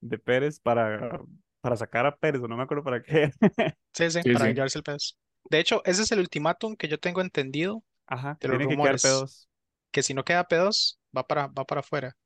de 0.00 0.18
Pérez 0.18 0.60
para, 0.60 1.20
para 1.62 1.76
sacar 1.76 2.06
a 2.06 2.16
Pérez, 2.16 2.42
o 2.42 2.48
no 2.48 2.56
me 2.58 2.64
acuerdo 2.64 2.84
para 2.84 3.02
qué. 3.02 3.32
Sí, 3.94 4.10
sí, 4.10 4.24
Sí, 4.24 4.30
para 4.30 4.50
sí. 4.52 4.52
llevarse 4.52 4.78
el 4.78 4.84
pedazo. 4.84 5.14
De 5.50 5.58
hecho, 5.60 5.82
ese 5.84 6.02
es 6.02 6.12
el 6.12 6.20
ultimátum 6.20 6.76
que 6.76 6.88
yo 6.88 6.98
tengo 6.98 7.20
entendido 7.20 7.82
Ajá, 8.06 8.38
de 8.40 8.48
los 8.48 8.60
tiene 8.60 8.68
que 8.68 8.78
quedar 8.78 9.00
rumores, 9.00 9.00
P2. 9.00 9.48
que 9.92 10.02
si 10.04 10.14
no 10.14 10.24
queda 10.24 10.48
P2, 10.48 11.00
va 11.16 11.26
para, 11.26 11.48
va 11.48 11.64
para 11.66 11.80
afuera. 11.80 12.16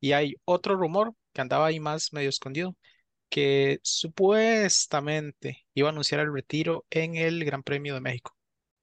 Y 0.00 0.12
hay 0.12 0.36
otro 0.44 0.76
rumor 0.76 1.14
que 1.34 1.40
andaba 1.42 1.66
ahí 1.66 1.80
más 1.80 2.12
medio 2.12 2.28
escondido, 2.30 2.76
que 3.30 3.80
supuestamente 3.82 5.64
iba 5.74 5.88
a 5.88 5.92
anunciar 5.92 6.20
el 6.20 6.32
retiro 6.32 6.84
en 6.90 7.16
el 7.16 7.44
Gran 7.44 7.62
Premio 7.62 7.94
de 7.94 8.00
México. 8.00 8.36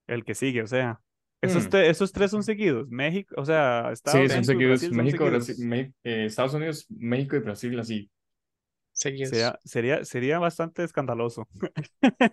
El 0.08 0.24
que 0.24 0.36
sigue, 0.36 0.62
o 0.64 0.68
sea. 0.68 1.02
Esos, 1.42 1.66
Mm. 1.72 1.76
esos 1.76 2.12
tres 2.12 2.32
son 2.32 2.42
seguidos. 2.44 2.90
México, 2.90 3.36
o 3.38 3.46
sea, 3.46 3.84
Sí, 3.90 3.94
Estados 3.94 4.20
Unidos 4.32 4.46
seguidos. 4.48 4.70
Brasil 4.80 4.90
son 4.90 4.98
México, 4.98 5.24
seguidos. 5.26 5.48
Brasil, 5.48 5.68
Me- 5.68 5.94
eh, 6.04 6.26
Estados 6.26 6.54
Unidos, 6.56 6.86
México 6.90 7.36
y 7.36 7.40
Brasil, 7.40 7.80
así. 7.80 8.10
Seguidos. 8.92 9.30
Sería, 9.30 9.60
sería, 9.64 10.04
sería 10.06 10.40
bastante 10.40 10.84
escandaloso. 10.84 11.48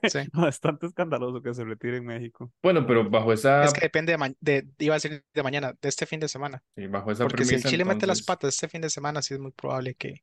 Sí. 0.09 0.21
Bastante 0.33 0.87
escandaloso 0.87 1.43
que 1.43 1.53
se 1.53 1.63
retire 1.63 1.99
en 1.99 2.07
México. 2.07 2.51
Bueno, 2.63 2.87
pero 2.87 3.11
bajo 3.11 3.35
esa, 3.35 3.65
Es 3.65 3.75
que 3.75 3.83
depende 3.83 4.13
de, 4.13 4.17
ma- 4.19 4.33
de- 4.41 4.67
iba 4.79 4.95
a 4.95 4.97
decir 4.97 5.23
de 5.35 5.43
mañana, 5.43 5.75
de 5.83 5.89
este 5.91 6.07
fin 6.07 6.21
de 6.21 6.29
semana. 6.29 6.63
sí, 6.75 6.87
bajo 6.87 7.11
esa 7.13 7.25
Porque 7.25 7.45
si 7.45 7.57
el 7.57 7.63
Chile 7.65 7.85
mete 7.85 8.07
las 8.07 8.23
patas 8.23 8.55
este 8.55 8.69
fin 8.69 8.81
de 8.81 8.89
semana, 8.89 9.21
sí 9.21 9.35
es 9.35 9.41
muy 9.41 9.53
probable 9.53 9.95
que 9.95 10.23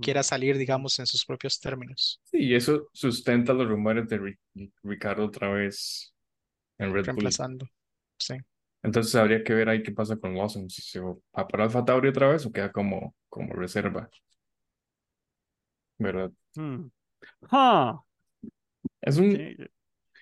Quiera 0.00 0.22
salir, 0.22 0.58
digamos, 0.58 0.98
en 0.98 1.06
sus 1.06 1.24
propios 1.24 1.60
términos, 1.60 2.20
sí, 2.24 2.38
y 2.38 2.54
eso 2.54 2.88
sustenta 2.92 3.52
los 3.52 3.68
rumores 3.68 4.08
de 4.08 4.18
Ri- 4.20 4.72
Ricardo 4.82 5.26
otra 5.26 5.48
vez 5.52 6.14
en 6.78 6.92
Red 6.94 7.10
Bull. 7.12 7.24
reemplazando. 7.24 7.66
Sí. 8.18 8.36
Entonces 8.82 9.14
habría 9.14 9.44
que 9.44 9.54
ver 9.54 9.68
ahí 9.68 9.82
qué 9.82 9.92
pasa 9.92 10.16
con 10.16 10.34
Lawson, 10.36 10.68
si 10.70 10.82
se 10.82 11.00
va 11.00 11.14
a 11.34 11.46
parar 11.48 11.66
Alfa 11.68 11.84
Tauri 11.84 12.08
otra 12.08 12.28
vez 12.28 12.44
o 12.46 12.52
queda 12.52 12.72
como, 12.72 13.14
como 13.28 13.52
reserva. 13.54 14.08
¿Verdad? 15.98 16.32
Hmm. 16.56 16.88
Es 19.00 19.18
un, 19.18 19.30
sí, 19.32 19.56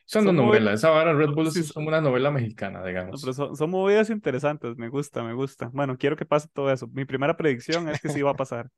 Son 0.07 0.25
una 0.29 0.33
novela. 0.33 0.73
Esa 0.75 0.91
vara 0.91 1.15
Red 1.15 1.31
Bull 1.31 1.51
Sí, 1.51 1.61
es 1.61 1.73
como 1.73 1.89
una 1.89 2.01
novela 2.01 2.31
mexicana, 2.31 2.81
No, 2.81 2.89
digamos. 2.89 3.21
pero 3.21 3.33
son, 3.33 3.57
son 3.57 3.71
movidas 3.71 4.09
interesantes, 4.11 4.77
me 4.77 4.89
gusta, 4.89 5.23
me 5.25 5.33
gusta. 5.35 5.69
Bueno, 5.73 5.97
quiero 5.99 6.17
que 6.17 6.25
pase 6.27 6.49
todo 6.53 6.71
eso. 6.73 6.87
Mi 6.89 7.05
primera 7.05 7.37
predicción 7.37 7.89
es 7.89 8.01
que 8.01 8.09
sí 8.09 8.23
va 8.23 8.31
a 8.31 8.37
pasar. 8.37 8.71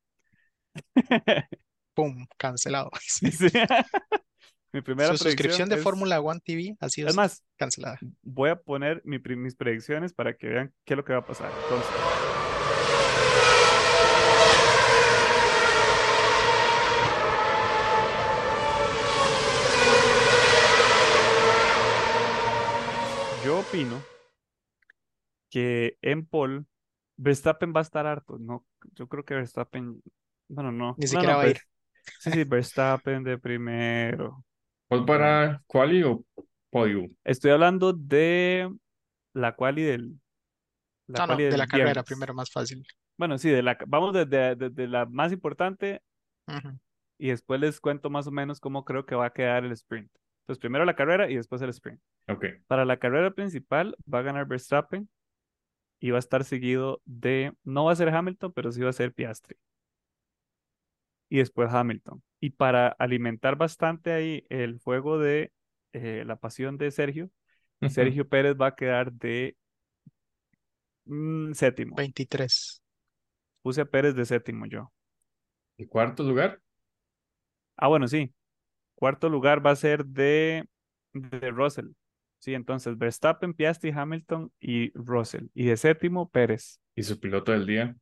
¡Pum! 1.95 2.27
Cancelado. 2.39 2.91
Sí. 3.01 3.27
Mi 4.75 4.81
primera 4.81 5.11
Su 5.11 5.25
suscripción 5.25 5.69
de 5.69 5.75
es- 5.77 5.83
Fórmula 5.83 6.19
One 6.21 6.41
TV 6.43 6.77
ha 6.81 6.89
sido 6.89 7.09
Es 7.09 7.15
más, 7.15 7.45
cancelada. 7.59 7.99
voy 8.23 8.49
a 8.49 8.57
poner 8.57 9.03
mi 9.05 9.19
mis 9.37 9.55
predicciones 9.55 10.15
para 10.15 10.35
que 10.35 10.47
vean 10.49 10.75
qué 10.87 10.95
es 10.95 10.97
lo 10.97 11.05
que 11.05 11.13
va 11.13 11.19
a 11.19 11.27
pasar. 11.27 11.53
Entonces, 11.65 11.91
yo 23.45 23.59
opino 23.59 24.01
que 25.51 25.99
en 26.03 26.25
Paul, 26.27 26.67
Verstappen 27.17 27.73
va 27.75 27.81
a 27.81 27.83
estar 27.83 28.07
harto. 28.07 28.39
No, 28.39 28.65
yo 28.95 29.09
creo 29.09 29.25
que 29.25 29.35
Verstappen, 29.35 30.03
bueno, 30.53 30.71
no. 30.73 30.95
Ni 30.99 31.07
siquiera 31.07 31.33
no, 31.33 31.39
va 31.39 31.43
a 31.43 31.47
Ver- 31.47 31.57
ir. 31.57 31.63
Sí, 32.21 32.31
sí, 32.31 32.45
Verstappen 32.45 33.23
de 33.25 33.39
primero. 33.39 34.45
¿Cuál 34.89 35.05
para 35.05 35.63
quali 35.67 36.03
o 36.03 36.25
podio? 36.71 37.07
Estoy 37.25 37.53
hablando 37.53 37.93
de 37.93 38.71
la 39.33 39.55
quali 39.55 39.83
del. 39.83 40.21
La 41.07 41.21
No, 41.21 41.27
no, 41.27 41.35
quali 41.35 41.45
de 41.45 41.57
la 41.57 41.67
carrera 41.67 42.03
primero, 42.03 42.35
más 42.35 42.51
fácil. 42.51 42.85
Bueno, 43.17 43.39
sí, 43.39 43.51
de 43.51 43.63
la, 43.63 43.79
vamos 43.87 44.13
desde, 44.13 44.57
desde 44.57 44.89
la 44.89 45.07
más 45.07 45.33
importante 45.33 46.03
y 47.19 47.29
después 47.29 47.61
les 47.61 47.81
cuento 47.81 48.11
más 48.11 48.27
o 48.27 48.31
menos 48.31 48.59
cómo 48.61 48.85
creo 48.85 49.07
que 49.07 49.15
va 49.15 49.27
a 49.27 49.33
quedar 49.33 49.65
el 49.65 49.73
sprint. 49.73 50.11
Entonces, 50.43 50.61
primero 50.61 50.85
la 50.85 50.97
carrera 50.97 51.31
y 51.31 51.37
después 51.37 51.63
el 51.63 51.71
sprint. 51.71 52.01
Ok. 52.29 52.45
Para 52.67 52.85
la 52.85 52.97
carrera 52.99 53.31
principal 53.31 53.97
va 54.13 54.19
a 54.19 54.23
ganar 54.23 54.47
Verstappen 54.47 55.09
y 56.01 56.11
va 56.11 56.19
a 56.19 56.21
estar 56.21 56.43
seguido 56.45 57.01
de, 57.05 57.55
no 57.63 57.85
va 57.85 57.93
a 57.93 57.97
ser 57.97 58.09
Hamilton, 58.09 58.53
pero 58.53 58.73
sí 58.73 58.81
va 58.81 58.91
a 58.91 58.95
ser 58.95 59.13
Piastri. 59.13 59.57
Y 61.33 61.39
después 61.39 61.73
Hamilton. 61.73 62.23
Y 62.41 62.51
para 62.51 62.89
alimentar 62.89 63.57
bastante 63.57 64.13
ahí 64.13 64.45
el 64.51 64.79
fuego 64.81 65.19
de 65.19 65.51
eh, 65.95 66.25
la 66.27 66.37
pasión 66.37 66.77
de 66.77 66.91
Sergio, 66.91 67.31
Sergio 67.89 68.29
Pérez 68.29 68.55
va 68.61 68.67
a 68.67 68.75
quedar 68.75 69.11
de 69.15 69.57
mm, 71.07 71.55
séptimo. 71.55 71.97
23. 71.97 72.83
Puse 73.63 73.81
a 73.81 73.87
Pérez 73.87 74.15
de 74.15 74.27
séptimo 74.27 74.67
yo. 74.67 74.93
¿Y 75.79 75.87
cuarto 75.87 76.23
lugar? 76.23 76.61
Ah, 77.79 77.89
bueno, 77.89 78.09
sí. 78.09 78.31
Cuarto 78.95 79.31
lugar 79.31 79.65
va 79.65 79.71
a 79.71 79.77
ser 79.77 80.05
de, 80.05 80.69
de 81.15 81.51
Russell. 81.51 81.93
Sí, 82.41 82.53
entonces 82.53 82.99
Verstappen, 82.99 83.55
Piastri, 83.55 83.91
Hamilton 83.91 84.53
y 84.61 84.93
Russell. 84.93 85.47
Y 85.55 85.65
de 85.65 85.79
séptimo, 85.79 86.29
Pérez. 86.29 86.79
¿Y 86.95 87.03
su 87.05 87.19
piloto 87.19 87.53
del 87.53 87.65
día? 87.65 87.97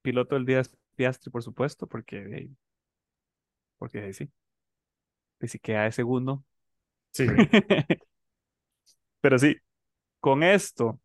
Piloto 0.00 0.36
del 0.36 0.46
día 0.46 0.60
es 0.60 0.74
Piastri, 0.96 1.30
por 1.32 1.42
supuesto, 1.44 1.86
porque 1.88 2.50
porque 3.78 4.12
sí. 4.12 4.30
Y 5.40 5.48
si 5.48 5.58
queda 5.58 5.84
de 5.84 5.92
segundo. 5.92 6.44
Sí. 7.12 7.26
Pero 9.20 9.38
sí, 9.38 9.56
con 10.20 10.42
esto, 10.42 11.00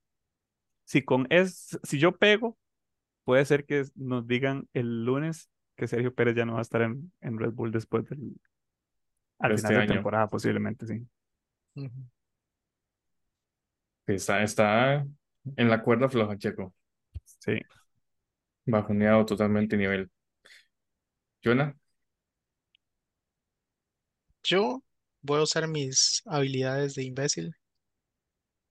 si 0.86 1.04
con 1.04 1.28
es, 1.32 1.80
si 1.84 2.00
yo 2.00 2.18
pego, 2.18 2.58
puede 3.26 3.46
ser 3.46 3.66
que 3.66 3.86
nos 3.96 4.28
digan 4.28 4.70
el 4.74 5.06
lunes 5.06 5.50
que 5.76 5.88
Sergio 5.88 6.14
Pérez 6.16 6.36
ya 6.36 6.46
no 6.46 6.54
va 6.56 6.60
a 6.60 6.64
estar 6.64 6.84
en, 6.84 7.14
en 7.22 7.40
Red 7.40 7.54
Bull 7.54 7.72
después 7.72 8.06
del 8.10 8.36
al 9.40 9.52
De 9.52 9.56
final 9.56 9.74
este 9.74 9.74
de 9.76 9.84
año. 9.84 9.86
temporada, 9.86 10.28
posiblemente, 10.30 10.88
sí. 10.88 11.06
Está, 14.06 14.44
está 14.44 15.08
en 15.56 15.70
la 15.70 15.82
cuerda 15.84 16.10
floja, 16.10 16.38
Checo. 16.38 16.74
Sí. 17.40 17.54
Bajoneado 18.66 19.24
totalmente 19.26 19.78
nivel. 19.78 20.10
Jonah, 21.44 21.76
Yo 24.44 24.84
voy 25.24 25.40
a 25.40 25.44
usar 25.44 25.68
mis 25.68 26.22
habilidades 26.28 26.94
de 26.94 27.04
imbécil. 27.06 27.56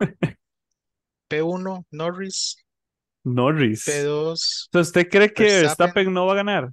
P1, 1.29 1.85
Norris. 1.91 2.57
Norris. 3.25 3.85
P2, 3.85 4.71
Entonces, 4.73 4.89
¿usted 4.89 5.09
cree 5.09 5.33
que 5.33 5.43
Verstappen. 5.45 5.63
Verstappen 5.63 6.13
no 6.13 6.27
va 6.27 6.33
a 6.33 6.37
ganar? 6.37 6.73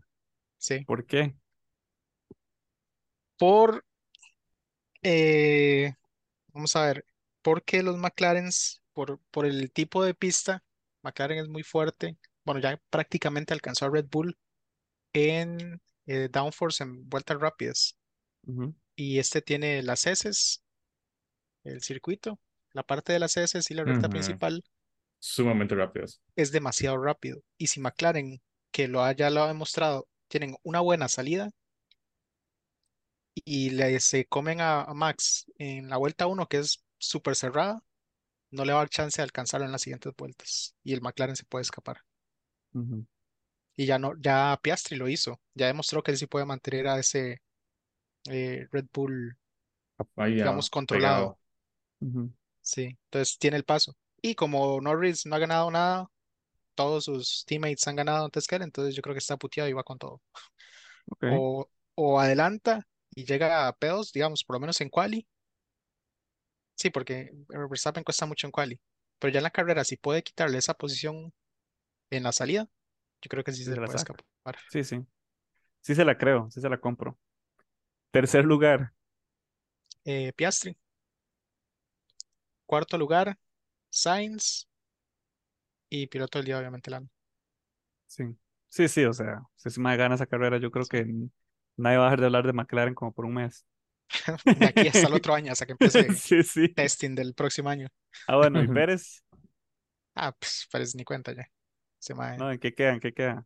sí. 0.57 0.87
¿Por 0.87 1.05
qué? 1.05 1.35
Por, 3.39 3.83
eh, 5.03 5.93
vamos 6.53 6.75
a 6.75 6.85
ver, 6.87 7.05
porque 7.41 7.83
los 7.83 7.97
McLarens, 7.97 8.81
por, 8.93 9.19
por 9.31 9.45
el 9.45 9.71
tipo 9.71 10.03
de 10.03 10.13
pista, 10.15 10.63
McLaren 11.03 11.39
es 11.39 11.49
muy 11.49 11.63
fuerte. 11.63 12.17
Bueno, 12.47 12.61
ya 12.61 12.81
prácticamente 12.89 13.53
alcanzó 13.53 13.85
a 13.85 13.89
Red 13.91 14.07
Bull 14.09 14.37
en 15.13 15.81
eh, 16.07 16.29
downforce 16.31 16.83
en 16.83 17.09
vueltas 17.09 17.39
rápidas. 17.39 17.97
Y 18.95 19.19
este 19.19 19.41
tiene 19.41 19.81
las 19.83 20.07
heces, 20.07 20.63
el 21.63 21.83
circuito, 21.83 22.39
la 22.73 22.81
parte 22.81 23.13
de 23.13 23.19
las 23.19 23.37
heces 23.37 23.69
y 23.69 23.75
la 23.75 23.83
recta 23.83 24.07
Ujú. 24.07 24.13
principal 24.13 24.63
sumamente 25.19 25.75
rápidos. 25.75 26.19
es 26.37 26.53
demasiado 26.53 26.97
rápido. 26.97 27.43
Y 27.57 27.67
si 27.67 27.81
McLaren, 27.81 28.41
que 28.71 28.87
lo 28.87 29.03
haya 29.03 29.29
lo 29.29 29.43
ha 29.43 29.47
demostrado, 29.49 30.07
tienen 30.29 30.55
una 30.63 30.79
buena 30.79 31.09
salida 31.09 31.49
y 33.35 33.69
le 33.71 33.99
se 33.99 34.25
comen 34.25 34.61
a, 34.61 34.81
a 34.83 34.93
Max 34.93 35.45
en 35.57 35.89
la 35.89 35.97
vuelta 35.97 36.27
1, 36.27 36.47
que 36.47 36.57
es 36.59 36.83
súper 36.97 37.35
cerrada, 37.35 37.83
no 38.51 38.65
le 38.65 38.73
va 38.73 38.79
a 38.81 38.83
dar 38.83 38.89
chance 38.89 39.17
de 39.17 39.23
alcanzarlo 39.25 39.65
en 39.67 39.73
las 39.73 39.83
siguientes 39.83 40.13
vueltas. 40.17 40.75
Y 40.83 40.93
el 40.93 41.01
McLaren 41.01 41.37
se 41.37 41.45
puede 41.45 41.63
escapar. 41.63 41.99
Y 43.75 43.85
ya 43.85 43.99
no, 43.99 44.13
ya 44.19 44.57
Piastri 44.61 44.97
lo 44.97 45.07
hizo. 45.07 45.39
Ya 45.53 45.67
demostró 45.67 46.01
que 46.01 46.11
él 46.11 46.17
sí 46.17 46.25
puede 46.25 46.45
mantener 46.45 46.87
a 46.87 46.99
ese 46.99 47.41
eh, 48.29 48.67
Red 48.71 48.87
Bull, 48.93 49.37
Ahí 50.15 50.35
digamos, 50.35 50.69
controlado. 50.69 51.37
Sí, 52.61 52.97
entonces 53.05 53.37
tiene 53.37 53.57
el 53.57 53.63
paso. 53.63 53.95
Y 54.21 54.35
como 54.35 54.81
Norris 54.81 55.25
no 55.25 55.35
ha 55.35 55.39
ganado 55.39 55.71
nada, 55.71 56.07
todos 56.75 57.05
sus 57.05 57.45
teammates 57.45 57.87
han 57.87 57.95
ganado 57.95 58.25
antes 58.25 58.47
que 58.47 58.55
él, 58.55 58.63
entonces 58.63 58.95
yo 58.95 59.01
creo 59.01 59.13
que 59.13 59.19
está 59.19 59.37
puteado 59.37 59.69
y 59.69 59.73
va 59.73 59.83
con 59.83 59.97
todo. 59.97 60.21
O, 61.29 61.69
o 61.95 62.19
adelanta 62.19 62.87
y 63.15 63.25
llega 63.25 63.67
a 63.67 63.73
pedos, 63.73 64.11
digamos, 64.11 64.43
por 64.43 64.55
lo 64.55 64.59
menos 64.59 64.81
en 64.81 64.89
quali. 64.89 65.27
Sí, 66.75 66.89
porque 66.89 67.31
Verstappen 67.47 68.03
cuesta 68.03 68.25
mucho 68.25 68.47
en 68.47 68.51
quali. 68.51 68.79
Pero 69.19 69.33
ya 69.33 69.39
en 69.39 69.43
la 69.43 69.49
carrera, 69.51 69.83
si 69.83 69.97
puede 69.97 70.23
quitarle 70.23 70.57
esa 70.59 70.75
posición 70.75 71.33
en 72.11 72.23
la 72.23 72.31
salida, 72.31 72.69
yo 73.21 73.29
creo 73.29 73.43
que 73.43 73.53
sí 73.53 73.63
se 73.65 73.75
se 73.75 73.79
la 73.79 73.87
puede 73.87 73.97
saca. 73.97 74.19
escapar. 74.43 74.57
Sí, 74.67 74.83
sí. 74.83 75.05
Sí 75.81 75.95
se 75.95 76.05
la 76.05 76.17
creo, 76.17 76.49
sí 76.51 76.61
se 76.61 76.69
la 76.69 76.79
compro. 76.79 77.19
Tercer 78.11 78.45
lugar. 78.45 78.93
Eh, 80.05 80.31
Piastri. 80.35 80.75
Cuarto 82.67 82.99
lugar, 82.99 83.35
Sainz. 83.89 84.67
Y 85.89 86.07
piloto 86.07 86.39
del 86.39 86.45
día, 86.45 86.59
obviamente, 86.59 86.89
Lando. 86.89 87.09
Sí. 88.07 88.23
Sí, 88.69 88.87
sí, 88.89 89.05
o 89.05 89.13
sea, 89.13 89.41
si 89.55 89.69
se 89.69 89.79
me 89.79 89.95
gana 89.97 90.15
esa 90.15 90.25
carrera, 90.27 90.57
yo 90.57 90.71
creo 90.71 90.87
que 90.87 91.05
nadie 91.77 91.97
va 91.97 92.03
a 92.03 92.05
dejar 92.07 92.19
de 92.19 92.25
hablar 92.27 92.45
de 92.45 92.53
McLaren 92.53 92.93
como 92.95 93.13
por 93.13 93.25
un 93.25 93.35
mes. 93.35 93.65
De 94.59 94.65
aquí 94.65 94.87
hasta 94.87 95.07
el 95.07 95.13
otro 95.13 95.33
año, 95.33 95.51
hasta 95.51 95.65
que 95.65 95.73
empiece 95.73 96.07
Sí, 96.15 96.43
sí. 96.43 96.75
testing 96.75 97.15
del 97.15 97.33
próximo 97.35 97.69
año. 97.69 97.89
Ah, 98.27 98.35
bueno, 98.37 98.61
y 98.63 98.67
Pérez, 98.69 99.23
Ah, 100.15 100.33
pues 100.37 100.67
parece 100.71 100.97
ni 100.97 101.03
cuenta 101.05 101.33
ya. 101.33 101.49
Se 101.99 102.13
¿no? 102.13 102.51
¿En 102.51 102.59
qué 102.59 102.73
queda? 102.73 102.93
¿En 102.93 102.99
qué 102.99 103.13
queda? 103.13 103.45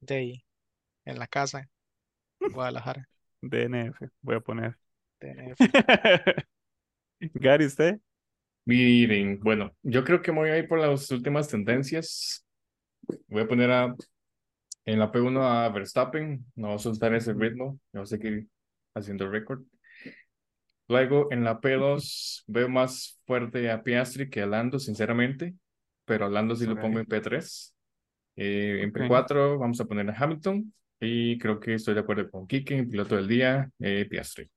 de 0.00 0.14
ahí, 0.14 0.44
en 1.04 1.18
la 1.18 1.26
casa, 1.26 1.68
en 2.40 2.52
Guadalajara, 2.52 3.08
DNF, 3.42 4.00
voy 4.20 4.36
a 4.36 4.40
poner. 4.40 4.78
DNF. 5.20 5.58
Gary, 7.34 7.66
¿usted? 7.66 8.00
Miren, 8.66 9.40
bueno, 9.40 9.74
yo 9.82 10.04
creo 10.04 10.22
que 10.22 10.32
me 10.32 10.38
voy 10.38 10.50
a 10.50 10.58
ir 10.58 10.68
por 10.68 10.78
las 10.78 11.10
últimas 11.10 11.48
tendencias. 11.48 12.46
Voy 13.28 13.42
a 13.42 13.48
poner 13.48 13.70
a, 13.70 13.94
en 14.86 14.98
la 14.98 15.12
P1 15.12 15.42
a 15.42 15.68
Verstappen, 15.68 16.44
no 16.54 16.68
voy 16.68 16.76
a 16.76 16.78
soltar 16.78 17.14
ese 17.14 17.34
ritmo, 17.34 17.78
yo 17.92 18.00
voy 18.00 18.02
a 18.02 18.06
seguir 18.06 18.48
haciendo 18.94 19.28
récord. 19.28 19.62
Luego 20.88 21.32
en 21.32 21.44
la 21.44 21.60
P2 21.60 22.44
veo 22.46 22.68
más 22.68 23.18
fuerte 23.26 23.70
a 23.70 23.82
Piastri 23.82 24.28
que 24.28 24.42
a 24.42 24.46
Lando, 24.46 24.78
sinceramente, 24.78 25.54
pero 26.04 26.26
a 26.26 26.28
Lando 26.30 26.54
sí 26.56 26.66
lo 26.66 26.76
pongo 26.78 26.98
en 27.00 27.06
P3. 27.06 27.74
Eh, 28.36 28.80
en 28.82 28.90
Ok. 28.90 28.96
P4 28.98 29.58
vamos 29.58 29.80
a 29.80 29.84
poner 29.84 30.08
a 30.10 30.16
Hamilton 30.16 30.72
y 31.00 31.38
creo 31.38 31.60
que 31.60 31.74
estoy 31.74 31.94
de 31.94 32.00
acuerdo 32.00 32.30
con 32.30 32.46
Kike, 32.46 32.76
en 32.78 32.90
piloto 32.90 33.16
del 33.16 33.28
día, 33.28 33.70
eh, 33.78 34.06
Piastri. 34.08 34.50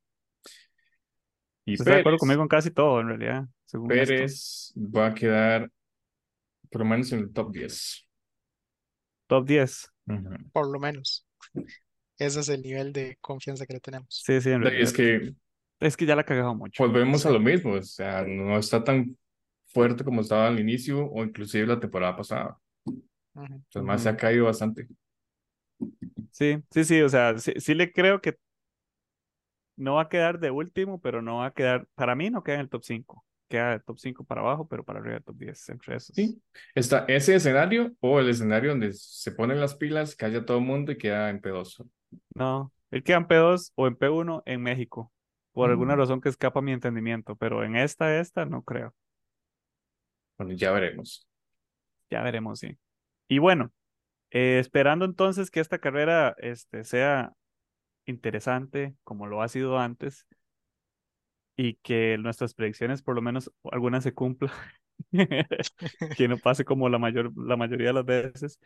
Y 1.65 1.73
Está 1.73 1.91
de 1.95 1.99
acuerdo 1.99 2.17
conmigo 2.17 2.41
en 2.41 2.47
casi 2.47 2.71
todo, 2.71 3.01
en 3.01 3.07
realidad, 3.09 3.45
según 3.65 3.91
esto. 3.91 4.13
Pérez 4.13 4.73
va 4.77 5.07
a 5.07 5.13
quedar 5.13 5.69
por 6.69 6.81
lo 6.81 6.85
menos 6.85 7.11
en 7.11 7.19
el 7.19 7.33
top 7.33 7.51
10. 7.51 8.07
Top 9.27 9.45
10. 9.45 9.89
Ujú. 10.07 10.29
Por 10.53 10.71
lo 10.71 10.79
menos. 10.79 11.25
Ese 12.17 12.39
es 12.39 12.49
el 12.49 12.61
nivel 12.61 12.93
de 12.93 13.17
confianza 13.21 13.65
que 13.65 13.73
le 13.73 13.79
tenemos. 13.79 14.07
Sí, 14.09 14.39
sí, 14.41 14.49
en 14.51 14.61
realidad. 14.61 14.83
es 14.83 14.93
que 14.93 15.33
Es 15.79 15.95
que 15.97 16.05
ya 16.05 16.15
la 16.15 16.21
ha 16.21 16.25
cagado 16.25 16.55
mucho. 16.55 16.83
Volvemos 16.83 17.25
a 17.25 17.29
Sí. 17.29 17.33
lo 17.33 17.39
mismo, 17.39 17.73
o 17.73 17.81
sea, 17.83 18.23
no 18.25 18.57
está 18.57 18.83
tan 18.83 19.15
fuerte 19.77 20.03
como 20.03 20.21
estaba 20.21 20.47
al 20.47 20.59
inicio 20.59 21.05
o 21.05 21.23
inclusive 21.23 21.67
la 21.67 21.79
temporada 21.79 22.15
pasada. 22.17 22.57
Entonces, 23.69 23.83
más 23.87 24.01
se 24.03 24.09
ha 24.09 24.17
caído 24.17 24.45
bastante. 24.45 24.87
Sí, 26.31 26.63
sí, 26.71 26.83
sí, 26.85 27.01
o 27.01 27.09
sea, 27.09 27.37
sí, 27.39 27.53
sí 27.57 27.73
le 27.73 27.91
creo 27.91 28.21
que 28.21 28.37
no 29.75 29.95
va 29.95 30.03
a 30.03 30.09
quedar 30.09 30.39
de 30.39 30.51
último, 30.51 30.99
pero 31.01 31.21
no 31.21 31.37
va 31.37 31.47
a 31.47 31.51
quedar, 31.53 31.87
para 31.95 32.15
mí 32.15 32.29
no 32.29 32.43
queda 32.43 32.55
en 32.55 32.61
el 32.61 32.69
top 32.69 32.83
5. 32.83 33.25
Queda 33.47 33.71
del 33.71 33.83
top 33.83 33.99
5 33.99 34.23
para 34.25 34.41
abajo, 34.41 34.67
pero 34.67 34.83
para 34.83 34.99
arriba 34.99 35.15
del 35.15 35.23
top 35.23 35.37
10, 35.37 35.69
entre 35.69 35.95
esos. 35.95 36.15
Sí, 36.15 36.41
está 36.73 37.05
ese 37.07 37.35
escenario 37.35 37.93
o 37.99 38.19
el 38.19 38.29
escenario 38.29 38.71
donde 38.71 38.91
se 38.93 39.31
ponen 39.31 39.59
las 39.59 39.75
pilas, 39.75 40.15
calla 40.15 40.45
todo 40.45 40.57
el 40.57 40.63
mundo 40.65 40.91
y 40.91 40.97
queda 40.97 41.29
en 41.29 41.39
pedoso. 41.41 41.87
No, 42.35 42.71
él 42.91 43.03
queda 43.03 43.17
en 43.17 43.27
P2 43.27 43.71
o 43.75 43.87
en 43.87 43.95
P1 43.95 44.43
en 44.45 44.61
México, 44.61 45.11
por 45.53 45.69
alguna 45.69 45.95
Mm. 45.95 45.99
razón 45.99 46.21
que 46.21 46.29
escapa 46.29 46.59
a 46.59 46.61
mi 46.63 46.71
entendimiento, 46.71 47.35
pero 47.35 47.63
en 47.63 47.75
esta, 47.75 48.19
esta, 48.19 48.45
no 48.45 48.63
creo. 48.63 48.93
Bueno, 50.37 50.53
ya 50.53 50.71
veremos. 50.71 51.27
Ya 52.09 52.21
veremos, 52.21 52.59
sí. 52.59 52.77
Y 53.27 53.39
bueno, 53.39 53.71
eh, 54.31 54.59
esperando 54.59 55.05
entonces 55.05 55.51
que 55.51 55.59
esta 55.59 55.79
carrera 55.79 56.35
este, 56.39 56.83
sea 56.83 57.33
interesante 58.05 58.95
como 59.03 59.27
lo 59.27 59.41
ha 59.41 59.47
sido 59.47 59.77
antes 59.77 60.25
y 61.55 61.75
que 61.75 62.17
nuestras 62.19 62.53
predicciones, 62.53 63.01
por 63.01 63.15
lo 63.15 63.21
menos 63.21 63.51
algunas 63.71 64.03
se 64.03 64.13
cumplan, 64.13 64.51
que 66.17 66.27
no 66.27 66.37
pase 66.37 66.63
como 66.65 66.87
la 66.89 66.99
mayor, 66.99 67.31
la 67.35 67.57
mayoría 67.57 67.87
de 67.87 67.93
las 67.93 68.05
veces. 68.05 68.59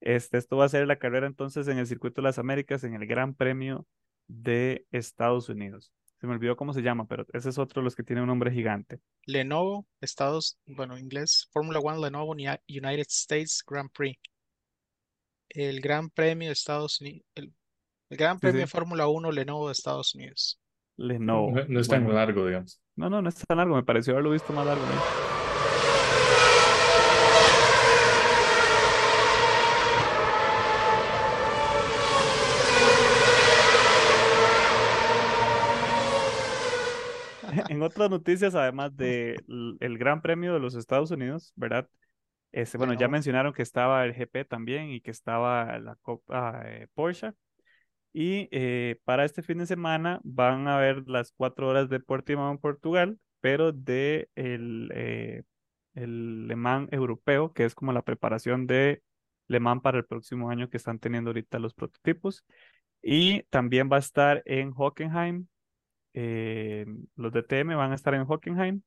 Este, 0.00 0.36
esto 0.38 0.56
va 0.56 0.66
a 0.66 0.68
ser 0.68 0.86
la 0.86 0.98
carrera 0.98 1.26
entonces 1.26 1.66
en 1.68 1.78
el 1.78 1.86
Circuito 1.86 2.20
de 2.20 2.26
las 2.26 2.38
Américas, 2.38 2.84
en 2.84 2.94
el 2.94 3.06
Gran 3.06 3.34
Premio 3.34 3.86
de 4.28 4.86
Estados 4.92 5.48
Unidos. 5.48 5.92
Se 6.20 6.26
me 6.26 6.32
olvidó 6.34 6.56
cómo 6.56 6.72
se 6.72 6.82
llama, 6.82 7.06
pero 7.06 7.26
ese 7.32 7.50
es 7.50 7.58
otro 7.58 7.80
de 7.80 7.84
los 7.84 7.94
que 7.94 8.02
tiene 8.02 8.22
un 8.22 8.28
nombre 8.28 8.50
gigante. 8.50 9.00
Lenovo, 9.26 9.86
Estados, 10.00 10.58
bueno, 10.66 10.98
inglés, 10.98 11.48
Fórmula 11.52 11.78
One 11.80 12.00
Lenovo 12.00 12.32
Uni- 12.32 12.46
United 12.68 13.06
States 13.08 13.62
Grand 13.66 13.90
Prix. 13.92 14.18
El 15.48 15.80
Gran 15.80 16.10
Premio 16.10 16.48
de 16.48 16.52
Estados 16.52 17.00
Unidos, 17.00 17.24
el, 17.34 17.52
el 18.10 18.16
Gran 18.16 18.38
Premio 18.38 18.66
sí. 18.66 18.66
Fórmula 18.66 19.08
1 19.08 19.30
Lenovo 19.32 19.66
de 19.68 19.72
Estados 19.72 20.14
Unidos. 20.14 20.60
Lenovo. 20.96 21.50
No, 21.52 21.64
no 21.68 21.80
es 21.80 21.88
tan 21.88 22.04
Bueno, 22.04 22.18
largo, 22.18 22.46
digamos. 22.46 22.80
no, 22.96 23.10
no, 23.10 23.20
no 23.22 23.28
es 23.28 23.36
tan 23.46 23.58
largo, 23.58 23.76
me 23.76 23.82
pareció 23.84 24.14
haberlo 24.14 24.30
visto 24.32 24.52
más 24.52 24.66
largo. 24.66 24.84
¿no? 24.84 25.45
En 37.70 37.82
otras 37.82 38.10
noticias, 38.10 38.54
además 38.54 38.96
del 38.96 39.76
el 39.80 39.98
Gran 39.98 40.22
Premio 40.22 40.52
de 40.54 40.60
los 40.60 40.74
Estados 40.74 41.10
Unidos, 41.10 41.52
¿verdad? 41.56 41.88
Este, 42.52 42.78
bueno, 42.78 42.94
ya 42.94 43.08
mencionaron 43.08 43.52
que 43.52 43.62
estaba 43.62 44.04
el 44.04 44.14
GP 44.14 44.46
también 44.46 44.90
y 44.90 45.00
que 45.00 45.10
estaba 45.10 45.78
la 45.78 45.96
Copa 45.96 46.62
eh, 46.64 46.88
Porsche. 46.94 47.32
Y 48.12 48.48
eh, 48.50 48.98
para 49.04 49.24
este 49.26 49.42
fin 49.42 49.58
de 49.58 49.66
semana 49.66 50.20
van 50.24 50.68
a 50.68 50.78
haber 50.78 51.06
las 51.06 51.32
cuatro 51.32 51.68
horas 51.68 51.90
de 51.90 52.00
Portimao 52.00 52.50
en 52.50 52.58
Portugal, 52.58 53.18
pero 53.40 53.72
de 53.72 54.30
el, 54.36 54.90
eh, 54.94 55.42
el 55.94 56.48
Le 56.48 56.56
Mans 56.56 56.88
europeo, 56.92 57.52
que 57.52 57.66
es 57.66 57.74
como 57.74 57.92
la 57.92 58.02
preparación 58.02 58.66
de 58.66 59.02
Le 59.48 59.60
Mans 59.60 59.82
para 59.82 59.98
el 59.98 60.06
próximo 60.06 60.48
año 60.50 60.70
que 60.70 60.78
están 60.78 60.98
teniendo 60.98 61.30
ahorita 61.30 61.58
los 61.58 61.74
prototipos. 61.74 62.44
Y 63.02 63.42
también 63.50 63.90
va 63.92 63.96
a 63.96 64.00
estar 64.00 64.42
en 64.46 64.72
Hockenheim. 64.74 65.46
Eh, 66.16 66.86
los 67.16 67.32
DTM 67.32 67.76
van 67.76 67.92
a 67.92 67.94
estar 67.96 68.14
en 68.14 68.22
Hockenheim. 68.26 68.82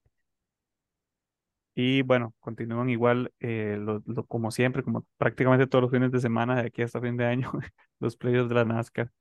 Y 1.75 2.01
bueno, 2.01 2.33
continúan 2.39 2.89
igual, 2.89 3.31
eh, 3.39 3.77
lo- 3.79 4.03
lo- 4.05 4.25
como 4.25 4.51
siempre, 4.51 4.83
como 4.83 5.05
prácticamente 5.17 5.67
todos 5.67 5.83
los 5.83 5.91
fines 5.91 6.11
de 6.11 6.19
semana 6.19 6.55
de 6.61 6.67
aquí 6.67 6.81
hasta 6.81 6.99
fin 6.99 7.15
de 7.15 7.25
año, 7.25 7.51
los 7.99 8.17
playoffs 8.17 8.49
de 8.49 8.55
la 8.55 8.65
NASCAR. 8.65 9.11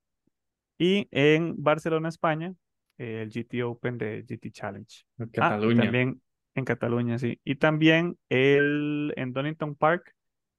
Y 0.78 1.08
en 1.12 1.54
Barcelona, 1.62 2.08
España, 2.08 2.54
eh, 2.98 3.22
el 3.22 3.30
GT 3.30 3.62
Open 3.62 3.98
de 3.98 4.24
GT 4.26 4.50
Challenge. 4.50 5.04
En 5.18 5.26
Ah, 5.26 5.30
Cataluña. 5.50 5.82
también 5.84 6.22
en 6.54 6.64
Cataluña, 6.64 7.18
sí. 7.18 7.40
Y 7.44 7.56
también 7.56 8.18
el, 8.28 9.12
en 9.16 9.32
Donington 9.32 9.76
Park 9.76 10.14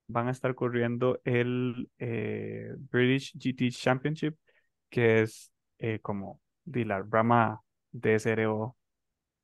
van 0.07 0.27
a 0.27 0.31
estar 0.31 0.55
corriendo 0.55 1.19
el 1.25 1.89
British 2.91 3.33
GT 3.37 3.71
Championship, 3.71 4.35
que 4.89 5.21
es 5.23 5.51
como 6.01 6.39
de 6.71 6.85
la 6.85 7.01
rama 7.03 7.61
DSRO 7.91 8.77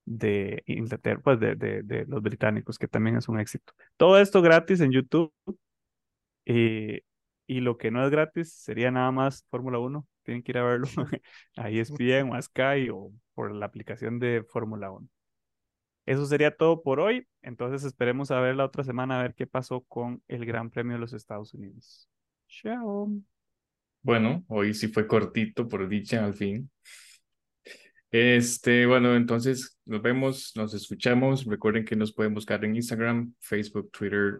de 0.06 0.64
Inglaterra, 0.68 1.22
pues 1.24 1.40
de, 1.40 1.56
de, 1.56 1.84
de 1.84 2.06
los 2.08 2.22
británicos, 2.24 2.78
que 2.80 2.88
también 2.88 3.18
es 3.18 3.28
un 3.30 3.40
éxito. 3.40 3.74
Todo 3.98 4.20
esto 4.20 4.42
gratis 4.42 4.82
en 4.82 4.92
YouTube. 4.92 5.34
eh, 6.46 7.02
y 7.48 7.60
lo 7.62 7.78
que 7.78 7.92
no 7.92 8.04
es 8.06 8.12
gratis 8.12 8.52
sería 8.54 8.92
nada 8.92 9.12
más 9.12 9.46
Fórmula 9.50 9.80
1. 9.80 10.08
Tienen 10.24 10.44
que 10.44 10.52
ir 10.52 10.58
a 10.58 10.64
verlo 10.64 10.88
a 11.58 11.70
ESPN 11.70 12.30
o 12.32 12.36
a 12.36 12.42
Sky 12.42 12.90
o 12.92 13.12
por 13.34 13.52
la 13.54 13.66
aplicación 13.68 14.20
de 14.20 14.44
Fórmula 14.50 14.92
1. 14.92 15.08
Eso 16.06 16.26
sería 16.26 16.56
todo 16.56 16.84
por 16.84 17.00
hoy. 17.00 17.28
Entonces 17.42 17.84
esperemos 17.86 18.32
a 18.32 18.40
ver 18.40 18.56
la 18.56 18.66
otra 18.66 18.84
semana 18.84 19.20
a 19.20 19.24
ver 19.24 19.36
qué 19.36 19.48
pasó 19.48 19.82
con 19.84 20.24
el 20.28 20.46
Gran 20.46 20.70
Premio 20.72 20.94
de 20.96 21.00
los 21.00 21.14
Estados 21.14 21.54
Unidos. 21.54 22.10
Chao. 22.48 23.12
Bueno, 24.02 24.44
hoy 24.48 24.74
sí 24.74 24.88
fue 24.88 25.06
cortito, 25.08 25.68
por 25.68 25.88
dicha, 25.90 26.24
al 26.24 26.34
fin. 26.34 26.70
Este, 28.18 28.86
bueno, 28.86 29.14
entonces 29.14 29.78
nos 29.84 30.02
vemos, 30.02 30.54
nos 30.56 30.74
escuchamos. 30.74 31.44
Recuerden 31.44 31.84
que 31.84 31.98
nos 31.98 32.14
pueden 32.14 32.34
buscar 32.34 32.64
en 32.64 32.74
Instagram, 32.74 33.34
Facebook, 33.42 33.92
Twitter, 33.92 34.40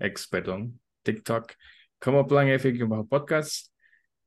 X, 0.00 0.26
perdón, 0.26 0.80
TikTok, 1.04 1.52
como 2.00 2.26
Plan 2.26 2.48
F 2.48 2.72
bajo 2.82 3.06
podcast. 3.06 3.68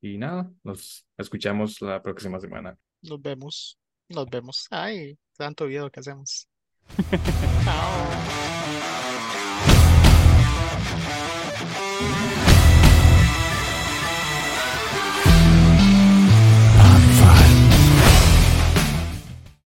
Y 0.00 0.16
nada, 0.16 0.50
nos 0.64 1.06
escuchamos 1.18 1.82
la 1.82 2.02
próxima 2.02 2.40
semana. 2.40 2.78
Nos 3.02 3.20
vemos. 3.20 3.78
Nos 4.08 4.24
vemos. 4.24 4.66
Ay, 4.70 5.18
tanto 5.36 5.66
video 5.66 5.90
que 5.90 6.00
hacemos. 6.00 6.48
Chao. 7.62 8.65